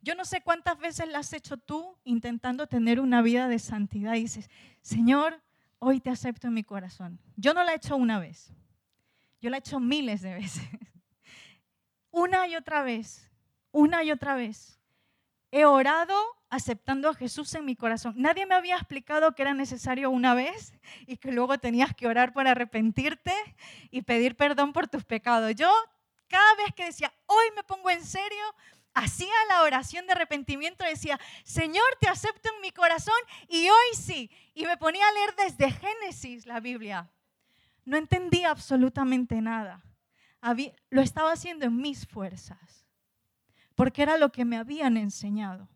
Yo 0.00 0.16
no 0.16 0.24
sé 0.24 0.40
cuántas 0.40 0.80
veces 0.80 1.06
la 1.06 1.20
has 1.20 1.32
hecho 1.32 1.58
tú 1.58 1.96
intentando 2.02 2.66
tener 2.66 2.98
una 2.98 3.22
vida 3.22 3.46
de 3.46 3.60
santidad 3.60 4.14
y 4.14 4.22
dices, 4.22 4.50
Señor, 4.80 5.44
hoy 5.78 6.00
te 6.00 6.10
acepto 6.10 6.48
en 6.48 6.54
mi 6.54 6.64
corazón. 6.64 7.20
Yo 7.36 7.54
no 7.54 7.62
la 7.62 7.70
he 7.70 7.76
hecho 7.76 7.94
una 7.94 8.18
vez. 8.18 8.52
Yo 9.42 9.50
la 9.50 9.56
he 9.56 9.60
hecho 9.60 9.80
miles 9.80 10.22
de 10.22 10.34
veces. 10.34 10.62
Una 12.12 12.46
y 12.46 12.54
otra 12.54 12.82
vez, 12.82 13.28
una 13.72 14.04
y 14.04 14.12
otra 14.12 14.36
vez. 14.36 14.78
He 15.50 15.64
orado 15.64 16.14
aceptando 16.48 17.08
a 17.08 17.14
Jesús 17.14 17.52
en 17.54 17.64
mi 17.64 17.74
corazón. 17.74 18.14
Nadie 18.16 18.46
me 18.46 18.54
había 18.54 18.76
explicado 18.76 19.34
que 19.34 19.42
era 19.42 19.52
necesario 19.52 20.10
una 20.10 20.34
vez 20.34 20.72
y 21.06 21.16
que 21.16 21.32
luego 21.32 21.58
tenías 21.58 21.92
que 21.94 22.06
orar 22.06 22.32
para 22.32 22.52
arrepentirte 22.52 23.34
y 23.90 24.02
pedir 24.02 24.36
perdón 24.36 24.72
por 24.72 24.86
tus 24.86 25.04
pecados. 25.04 25.54
Yo 25.56 25.72
cada 26.28 26.54
vez 26.56 26.72
que 26.76 26.84
decía, 26.84 27.12
hoy 27.26 27.46
me 27.56 27.64
pongo 27.64 27.90
en 27.90 28.04
serio, 28.04 28.44
hacía 28.94 29.32
la 29.48 29.62
oración 29.62 30.06
de 30.06 30.12
arrepentimiento, 30.12 30.84
decía, 30.84 31.18
Señor, 31.42 31.84
te 32.00 32.08
acepto 32.08 32.48
en 32.54 32.60
mi 32.60 32.70
corazón 32.70 33.18
y 33.48 33.68
hoy 33.68 33.96
sí. 33.96 34.30
Y 34.54 34.66
me 34.66 34.76
ponía 34.76 35.08
a 35.08 35.12
leer 35.12 35.34
desde 35.34 35.72
Génesis 35.72 36.46
la 36.46 36.60
Biblia 36.60 37.10
no 37.84 37.96
entendía 37.96 38.50
absolutamente 38.50 39.40
nada. 39.40 39.82
lo 40.90 41.00
estaba 41.00 41.32
haciendo 41.32 41.66
en 41.66 41.76
mis 41.76 42.06
fuerzas, 42.06 42.86
porque 43.74 44.02
era 44.02 44.16
lo 44.18 44.32
que 44.32 44.44
me 44.44 44.56
habían 44.56 44.96
enseñado. 44.96 45.68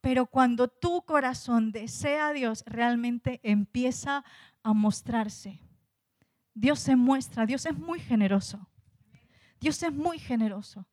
Pero 0.00 0.26
cuando 0.26 0.68
tu 0.68 1.02
corazón 1.04 1.72
desea 1.72 2.28
a 2.28 2.32
Dios, 2.32 2.62
realmente 2.66 3.40
empieza 3.42 4.24
a 4.62 4.74
mostrarse. 4.74 5.60
Dios 6.52 6.80
se 6.80 6.94
muestra, 6.94 7.46
Dios 7.46 7.64
es 7.66 7.76
muy 7.78 8.00
generoso. 8.00 8.68
Dios 9.60 9.82
es 9.82 9.92
muy 9.92 10.18
generoso. 10.18 10.86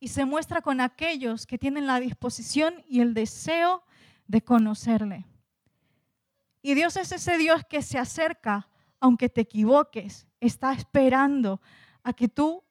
Y 0.00 0.08
se 0.08 0.24
muestra 0.24 0.62
con 0.62 0.80
aquellos 0.80 1.46
que 1.46 1.58
tienen 1.58 1.86
la 1.86 2.00
disposición 2.00 2.82
y 2.88 3.00
el 3.00 3.12
deseo 3.12 3.84
de 4.26 4.42
conocerle. 4.42 5.26
Y 6.62 6.74
Dios 6.74 6.96
es 6.96 7.12
ese 7.12 7.38
Dios 7.38 7.62
que 7.68 7.82
se 7.82 7.98
acerca 7.98 8.68
aunque 9.00 9.28
te 9.28 9.42
equivoques, 9.42 10.26
está 10.40 10.72
esperando 10.72 11.60
a 12.02 12.12
que 12.12 12.28
tú 12.28 12.64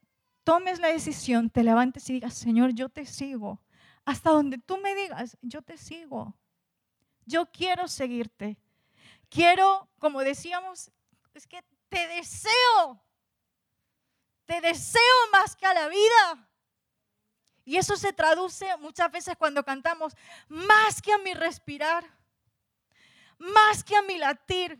tomes 0.43 0.79
la 0.79 0.89
decisión, 0.89 1.49
te 1.49 1.63
levantes 1.63 2.09
y 2.09 2.13
digas, 2.13 2.33
Señor, 2.33 2.73
yo 2.73 2.89
te 2.89 3.05
sigo. 3.05 3.61
Hasta 4.05 4.29
donde 4.29 4.57
tú 4.59 4.77
me 4.77 4.93
digas, 4.95 5.37
yo 5.41 5.61
te 5.61 5.77
sigo. 5.77 6.37
Yo 7.25 7.47
quiero 7.51 7.87
seguirte. 7.87 8.57
Quiero, 9.29 9.89
como 9.97 10.21
decíamos, 10.21 10.91
es 11.33 11.47
que 11.47 11.63
te 11.89 12.07
deseo. 12.07 13.03
Te 14.45 14.61
deseo 14.61 15.01
más 15.31 15.55
que 15.55 15.65
a 15.65 15.73
la 15.73 15.87
vida. 15.87 16.49
Y 17.65 17.77
eso 17.77 17.97
se 17.97 18.13
traduce 18.13 18.67
muchas 18.77 19.11
veces 19.11 19.35
cuando 19.35 19.65
cantamos, 19.65 20.15
más 20.47 21.01
que 21.01 21.11
a 21.11 21.17
mi 21.17 21.33
respirar, 21.33 22.05
más 23.39 23.83
que 23.83 23.95
a 23.95 24.03
mi 24.03 24.19
latir 24.19 24.79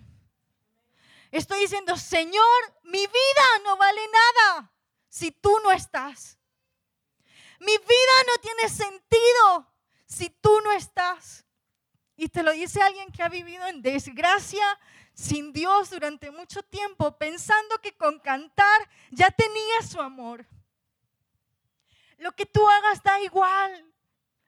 Estoy 1.36 1.60
diciendo, 1.60 1.98
Señor, 1.98 2.80
mi 2.84 3.06
vida 3.06 3.60
no 3.66 3.76
vale 3.76 4.02
nada 4.08 4.72
si 5.10 5.32
tú 5.32 5.54
no 5.66 5.72
estás. 5.74 6.40
Mi 7.60 7.78
vida 7.78 8.24
no 8.28 8.38
tiene 8.42 8.70
sentido 8.70 9.74
si 10.06 10.30
tú 10.30 10.62
no 10.62 10.72
estás. 10.72 11.46
Y 12.16 12.30
te 12.30 12.42
lo 12.42 12.54
dice 12.54 12.82
alguien 12.82 13.12
que 13.12 13.22
ha 13.22 13.28
vivido 13.28 13.68
en 13.68 13.82
desgracia 13.82 14.66
sin 15.14 15.52
Dios 15.52 15.90
durante 15.90 16.32
mucho 16.32 16.64
tiempo, 16.64 17.18
pensando 17.18 17.82
que 17.82 17.98
con 17.98 18.18
cantar 18.20 18.90
ya 19.12 19.30
tenía 19.30 19.82
su 19.82 20.00
amor. 20.00 20.48
Lo 22.18 22.32
que 22.32 22.46
tú 22.46 22.66
hagas 22.66 23.04
da 23.04 23.20
igual. 23.20 23.94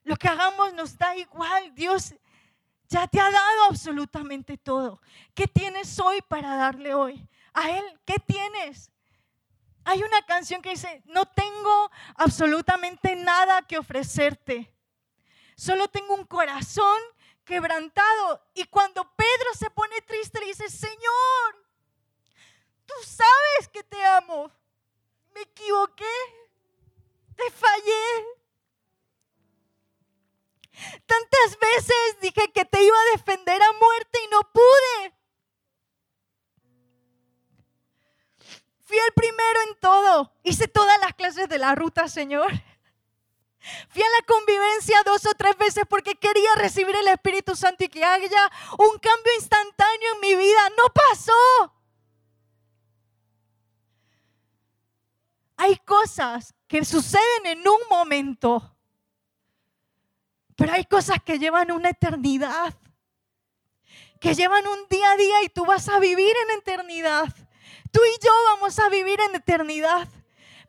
Lo 0.03 0.15
que 0.15 0.29
hagamos 0.29 0.73
nos 0.73 0.97
da 0.97 1.17
igual. 1.17 1.75
Dios 1.75 2.13
ya 2.89 3.07
te 3.07 3.19
ha 3.19 3.29
dado 3.29 3.63
absolutamente 3.69 4.57
todo. 4.57 5.01
¿Qué 5.33 5.47
tienes 5.47 5.99
hoy 5.99 6.21
para 6.21 6.55
darle 6.55 6.93
hoy? 6.93 7.27
A 7.53 7.71
Él, 7.71 7.99
¿qué 8.05 8.15
tienes? 8.19 8.91
Hay 9.83 10.03
una 10.03 10.21
canción 10.25 10.61
que 10.61 10.71
dice, 10.71 11.01
no 11.05 11.25
tengo 11.25 11.91
absolutamente 12.15 13.15
nada 13.15 13.61
que 13.61 13.77
ofrecerte. 13.77 14.73
Solo 15.55 15.87
tengo 15.87 16.13
un 16.13 16.25
corazón 16.25 16.97
quebrantado. 17.43 18.45
Y 18.53 18.65
cuando 18.65 19.09
Pedro 19.15 19.53
se 19.57 19.69
pone 19.69 20.01
triste, 20.01 20.39
le 20.39 20.47
dice, 20.47 20.69
Señor, 20.69 21.65
tú 22.85 22.93
sabes 23.03 23.67
que 23.71 23.83
te 23.83 24.05
amo. 24.05 24.51
Me 25.33 25.41
equivoqué, 25.41 26.05
te 27.35 27.49
fallé. 27.51 28.36
Tantas 31.05 31.59
veces 31.59 32.19
dije 32.21 32.51
que 32.53 32.65
te 32.65 32.81
iba 32.81 32.97
a 32.97 33.17
defender 33.17 33.61
a 33.61 33.73
muerte 33.73 34.19
y 34.23 34.29
no 34.29 34.41
pude. 34.51 35.13
Fui 38.83 38.97
el 38.97 39.13
primero 39.13 39.59
en 39.67 39.79
todo. 39.79 40.33
Hice 40.43 40.67
todas 40.67 40.99
las 40.99 41.13
clases 41.13 41.49
de 41.49 41.57
la 41.57 41.75
ruta, 41.75 42.07
Señor. 42.07 42.51
Fui 43.89 44.01
a 44.01 44.09
la 44.09 44.25
convivencia 44.25 45.03
dos 45.03 45.25
o 45.25 45.33
tres 45.33 45.57
veces 45.57 45.83
porque 45.89 46.15
quería 46.15 46.55
recibir 46.55 46.95
el 46.95 47.07
Espíritu 47.09 47.55
Santo 47.55 47.83
y 47.83 47.89
que 47.89 48.05
haya 48.05 48.51
un 48.77 48.97
cambio 48.99 49.33
instantáneo 49.35 50.13
en 50.13 50.19
mi 50.21 50.35
vida. 50.35 50.69
No 50.77 50.85
pasó. 50.93 51.73
Hay 55.57 55.75
cosas 55.77 56.53
que 56.67 56.85
suceden 56.85 57.45
en 57.45 57.67
un 57.67 57.79
momento, 57.89 58.76
pero 60.57 60.73
hay 60.73 60.85
cosas 60.85 61.17
que 61.23 61.37
llevan 61.37 61.71
una 61.71 61.89
eternidad, 61.89 62.73
que 64.19 64.33
llevan 64.33 64.65
un 64.67 64.87
día 64.89 65.11
a 65.11 65.15
día 65.15 65.43
y 65.43 65.49
tú 65.49 65.65
vas 65.65 65.87
a 65.87 65.99
vivir 65.99 66.33
en 66.43 66.57
eternidad. 66.57 67.27
Tú 67.91 67.99
y 68.03 68.25
yo 68.25 68.31
vamos 68.55 68.79
a 68.79 68.89
vivir 68.89 69.19
en 69.21 69.35
eternidad, 69.35 70.07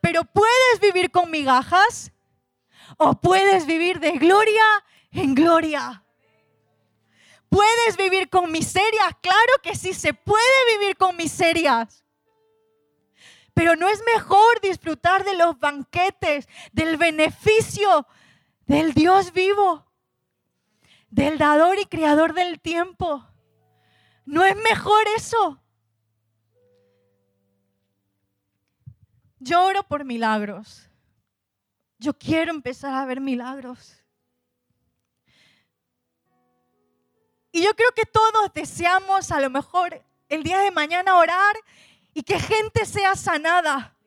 pero 0.02 0.24
puedes 0.24 0.80
vivir 0.82 1.10
con 1.10 1.30
migajas 1.30 2.12
o 2.98 3.14
puedes 3.14 3.64
vivir 3.64 3.98
de 3.98 4.12
gloria 4.12 4.62
en 5.10 5.34
gloria. 5.34 6.04
¿Puedes 7.48 7.96
vivir 7.96 8.28
con 8.28 8.52
miseria? 8.52 9.16
Claro 9.22 9.52
que 9.62 9.74
sí, 9.74 9.94
se 9.94 10.12
puede 10.12 10.76
vivir 10.76 10.98
con 10.98 11.16
miserias. 11.16 12.04
Pero 13.54 13.74
no 13.74 13.88
es 13.88 14.02
mejor 14.14 14.60
disfrutar 14.60 15.24
de 15.24 15.34
los 15.34 15.58
banquetes, 15.58 16.46
del 16.72 16.98
beneficio 16.98 18.06
del 18.68 18.92
Dios 18.92 19.32
vivo, 19.32 19.86
del 21.10 21.38
dador 21.38 21.78
y 21.78 21.86
creador 21.86 22.34
del 22.34 22.60
tiempo. 22.60 23.26
¿No 24.26 24.44
es 24.44 24.54
mejor 24.56 25.02
eso? 25.16 25.60
Yo 29.38 29.64
oro 29.64 29.82
por 29.84 30.04
milagros. 30.04 30.90
Yo 31.98 32.12
quiero 32.12 32.52
empezar 32.52 32.94
a 32.94 33.06
ver 33.06 33.20
milagros. 33.20 34.04
Y 37.50 37.62
yo 37.62 37.74
creo 37.74 37.90
que 37.92 38.04
todos 38.04 38.52
deseamos 38.54 39.32
a 39.32 39.40
lo 39.40 39.48
mejor 39.48 40.04
el 40.28 40.42
día 40.42 40.58
de 40.58 40.70
mañana 40.70 41.16
orar 41.16 41.56
y 42.12 42.22
que 42.22 42.38
gente 42.38 42.84
sea 42.84 43.16
sanada. 43.16 43.97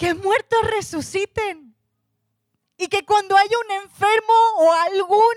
Que 0.00 0.14
muertos 0.14 0.58
resuciten. 0.70 1.76
Y 2.78 2.88
que 2.88 3.04
cuando 3.04 3.36
haya 3.36 3.56
un 3.66 3.82
enfermo 3.82 4.34
o 4.56 4.72
algún 4.72 5.34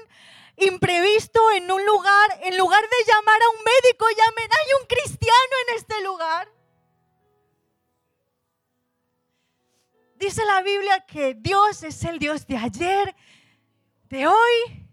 imprevisto 0.55 1.51
en 1.51 1.69
un 1.69 1.85
lugar, 1.85 2.39
en 2.43 2.57
lugar 2.57 2.81
de 2.81 3.11
llamar 3.11 3.41
a 3.41 3.49
un 3.49 3.63
médico, 3.65 4.05
llamen, 4.09 4.49
hay 4.49 4.81
un 4.81 4.87
cristiano 4.87 5.53
en 5.67 5.75
este 5.75 6.01
lugar. 6.01 6.49
Dice 10.15 10.45
la 10.45 10.61
Biblia 10.61 11.05
que 11.05 11.33
Dios 11.33 11.83
es 11.83 12.01
el 12.05 12.17
Dios 12.17 12.47
de 12.47 12.55
ayer, 12.55 13.13
de 14.05 14.27
hoy 14.27 14.87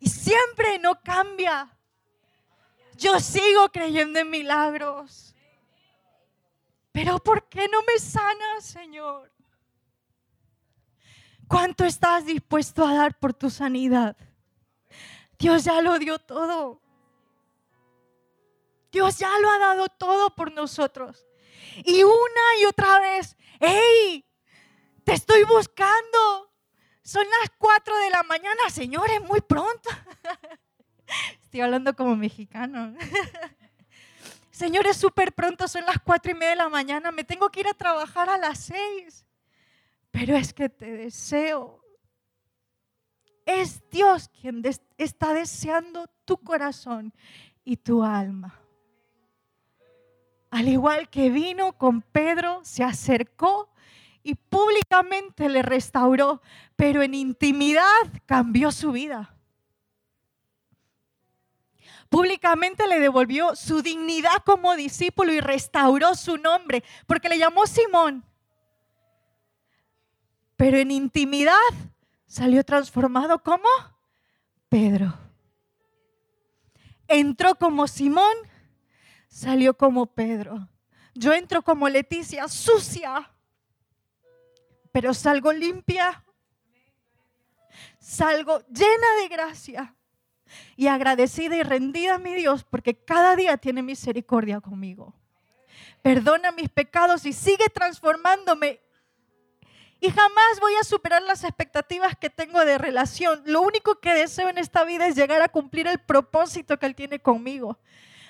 y 0.00 0.08
siempre 0.08 0.80
no 0.80 1.00
cambia. 1.00 1.70
Yo 2.96 3.20
sigo 3.20 3.68
creyendo 3.70 4.18
en 4.18 4.30
milagros. 4.30 5.35
Pero 6.96 7.18
¿por 7.18 7.46
qué 7.50 7.68
no 7.68 7.82
me 7.82 7.98
sanas, 7.98 8.64
Señor? 8.64 9.30
¿Cuánto 11.46 11.84
estás 11.84 12.24
dispuesto 12.24 12.86
a 12.86 12.94
dar 12.94 13.18
por 13.18 13.34
tu 13.34 13.50
sanidad? 13.50 14.16
Dios 15.38 15.64
ya 15.64 15.82
lo 15.82 15.98
dio 15.98 16.18
todo. 16.18 16.80
Dios 18.90 19.18
ya 19.18 19.38
lo 19.40 19.50
ha 19.50 19.58
dado 19.58 19.88
todo 19.90 20.34
por 20.34 20.52
nosotros. 20.52 21.26
Y 21.84 22.02
una 22.02 22.60
y 22.62 22.64
otra 22.64 22.98
vez, 22.98 23.36
hey, 23.60 24.24
te 25.04 25.12
estoy 25.12 25.44
buscando. 25.44 26.50
Son 27.02 27.26
las 27.28 27.50
4 27.58 27.94
de 27.94 28.08
la 28.08 28.22
mañana, 28.22 28.70
señores, 28.70 29.20
muy 29.20 29.42
pronto. 29.42 29.90
Estoy 31.42 31.60
hablando 31.60 31.94
como 31.94 32.16
mexicano. 32.16 32.96
Señores, 34.56 34.96
súper 34.96 35.34
pronto, 35.34 35.68
son 35.68 35.84
las 35.84 35.98
4 36.02 36.32
y 36.32 36.34
media 36.34 36.48
de 36.48 36.56
la 36.56 36.70
mañana. 36.70 37.12
Me 37.12 37.24
tengo 37.24 37.50
que 37.50 37.60
ir 37.60 37.68
a 37.68 37.74
trabajar 37.74 38.30
a 38.30 38.38
las 38.38 38.58
6. 38.60 39.26
Pero 40.10 40.34
es 40.34 40.54
que 40.54 40.70
te 40.70 40.92
deseo. 40.92 41.84
Es 43.44 43.82
Dios 43.90 44.30
quien 44.30 44.62
está 44.96 45.34
deseando 45.34 46.06
tu 46.24 46.38
corazón 46.38 47.12
y 47.66 47.76
tu 47.76 48.02
alma. 48.02 48.58
Al 50.50 50.68
igual 50.68 51.10
que 51.10 51.28
vino 51.28 51.74
con 51.74 52.00
Pedro, 52.00 52.62
se 52.64 52.82
acercó 52.82 53.68
y 54.22 54.36
públicamente 54.36 55.50
le 55.50 55.60
restauró, 55.60 56.40
pero 56.76 57.02
en 57.02 57.12
intimidad 57.12 57.84
cambió 58.24 58.72
su 58.72 58.92
vida. 58.92 59.35
Públicamente 62.08 62.86
le 62.86 63.00
devolvió 63.00 63.56
su 63.56 63.82
dignidad 63.82 64.42
como 64.44 64.76
discípulo 64.76 65.32
y 65.32 65.40
restauró 65.40 66.14
su 66.14 66.36
nombre, 66.36 66.84
porque 67.06 67.28
le 67.28 67.38
llamó 67.38 67.66
Simón. 67.66 68.24
Pero 70.56 70.78
en 70.78 70.90
intimidad 70.90 71.54
salió 72.26 72.64
transformado 72.64 73.42
como 73.42 73.68
Pedro. 74.68 75.18
Entró 77.08 77.56
como 77.56 77.86
Simón, 77.88 78.34
salió 79.28 79.76
como 79.76 80.06
Pedro. 80.06 80.68
Yo 81.14 81.32
entro 81.32 81.62
como 81.62 81.88
Leticia, 81.88 82.46
sucia, 82.48 83.30
pero 84.92 85.12
salgo 85.14 85.52
limpia, 85.52 86.24
salgo 87.98 88.60
llena 88.68 89.06
de 89.20 89.28
gracia 89.28 89.95
y 90.76 90.86
agradecida 90.88 91.56
y 91.56 91.62
rendida 91.62 92.14
a 92.14 92.18
mi 92.18 92.34
Dios 92.34 92.64
porque 92.64 92.94
cada 92.94 93.36
día 93.36 93.56
tiene 93.56 93.82
misericordia 93.82 94.60
conmigo. 94.60 95.14
Perdona 96.02 96.52
mis 96.52 96.68
pecados 96.68 97.26
y 97.26 97.32
sigue 97.32 97.68
transformándome. 97.68 98.80
Y 99.98 100.10
jamás 100.10 100.60
voy 100.60 100.74
a 100.80 100.84
superar 100.84 101.22
las 101.22 101.42
expectativas 101.42 102.16
que 102.16 102.30
tengo 102.30 102.64
de 102.64 102.78
relación. 102.78 103.42
Lo 103.46 103.62
único 103.62 103.98
que 103.98 104.14
deseo 104.14 104.48
en 104.48 104.58
esta 104.58 104.84
vida 104.84 105.06
es 105.06 105.16
llegar 105.16 105.42
a 105.42 105.48
cumplir 105.48 105.86
el 105.86 105.98
propósito 105.98 106.78
que 106.78 106.86
Él 106.86 106.94
tiene 106.94 107.18
conmigo. 107.18 107.78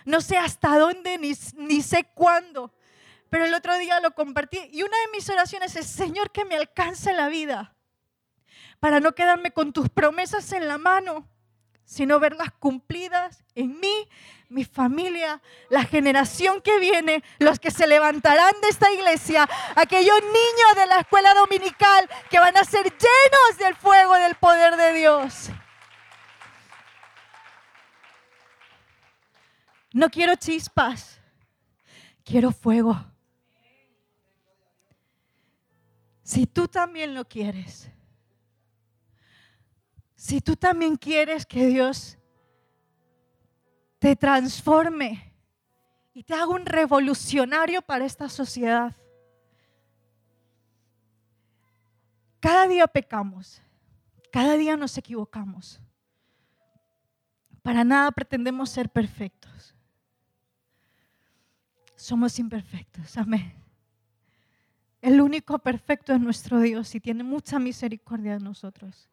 No 0.04 0.20
sé 0.20 0.38
hasta 0.38 0.78
dónde 0.78 1.18
ni, 1.18 1.32
ni 1.56 1.82
sé 1.82 2.04
cuándo, 2.14 2.72
pero 3.28 3.44
el 3.44 3.54
otro 3.54 3.76
día 3.76 4.00
lo 4.00 4.12
compartí 4.12 4.58
y 4.72 4.82
una 4.82 4.96
de 4.98 5.12
mis 5.12 5.28
oraciones 5.28 5.74
es, 5.74 5.86
Señor, 5.86 6.30
que 6.30 6.44
me 6.44 6.54
alcance 6.54 7.12
la 7.12 7.28
vida 7.28 7.74
para 8.78 9.00
no 9.00 9.14
quedarme 9.14 9.50
con 9.50 9.72
tus 9.72 9.88
promesas 9.88 10.52
en 10.52 10.68
la 10.68 10.78
mano, 10.78 11.28
sino 11.86 12.20
verlas 12.20 12.50
cumplidas 12.58 13.44
en 13.54 13.80
mí, 13.80 14.08
mi 14.48 14.64
familia, 14.64 15.40
la 15.70 15.84
generación 15.84 16.60
que 16.60 16.78
viene, 16.78 17.22
los 17.38 17.58
que 17.58 17.70
se 17.70 17.86
levantarán 17.86 18.52
de 18.60 18.68
esta 18.68 18.92
iglesia, 18.92 19.48
aquellos 19.76 20.20
niños 20.20 20.74
de 20.76 20.86
la 20.86 21.00
escuela 21.00 21.32
dominical 21.34 22.10
que 22.28 22.38
van 22.38 22.56
a 22.56 22.64
ser 22.64 22.84
llenos 22.84 23.58
del 23.58 23.74
fuego 23.76 24.14
del 24.14 24.34
poder 24.34 24.76
de 24.76 24.92
Dios. 24.92 25.50
No 29.92 30.10
quiero 30.10 30.34
chispas. 30.34 31.20
quiero 32.24 32.50
fuego. 32.50 33.00
Si 36.22 36.44
tú 36.44 36.66
también 36.66 37.14
lo 37.14 37.24
quieres, 37.24 37.88
si 40.26 40.40
tú 40.40 40.56
también 40.56 40.96
quieres 40.96 41.46
que 41.46 41.68
Dios 41.68 42.18
te 44.00 44.16
transforme 44.16 45.32
y 46.12 46.24
te 46.24 46.34
haga 46.34 46.48
un 46.48 46.66
revolucionario 46.66 47.80
para 47.80 48.04
esta 48.04 48.28
sociedad, 48.28 48.96
cada 52.40 52.66
día 52.66 52.88
pecamos, 52.88 53.62
cada 54.32 54.56
día 54.56 54.76
nos 54.76 54.98
equivocamos. 54.98 55.80
Para 57.62 57.84
nada 57.84 58.10
pretendemos 58.10 58.68
ser 58.70 58.90
perfectos. 58.90 59.76
Somos 61.94 62.36
imperfectos, 62.40 63.16
amén. 63.16 63.54
El 65.00 65.20
único 65.20 65.56
perfecto 65.60 66.12
es 66.12 66.20
nuestro 66.20 66.58
Dios 66.58 66.92
y 66.96 67.00
tiene 67.00 67.22
mucha 67.22 67.60
misericordia 67.60 68.32
de 68.32 68.40
nosotros. 68.40 69.08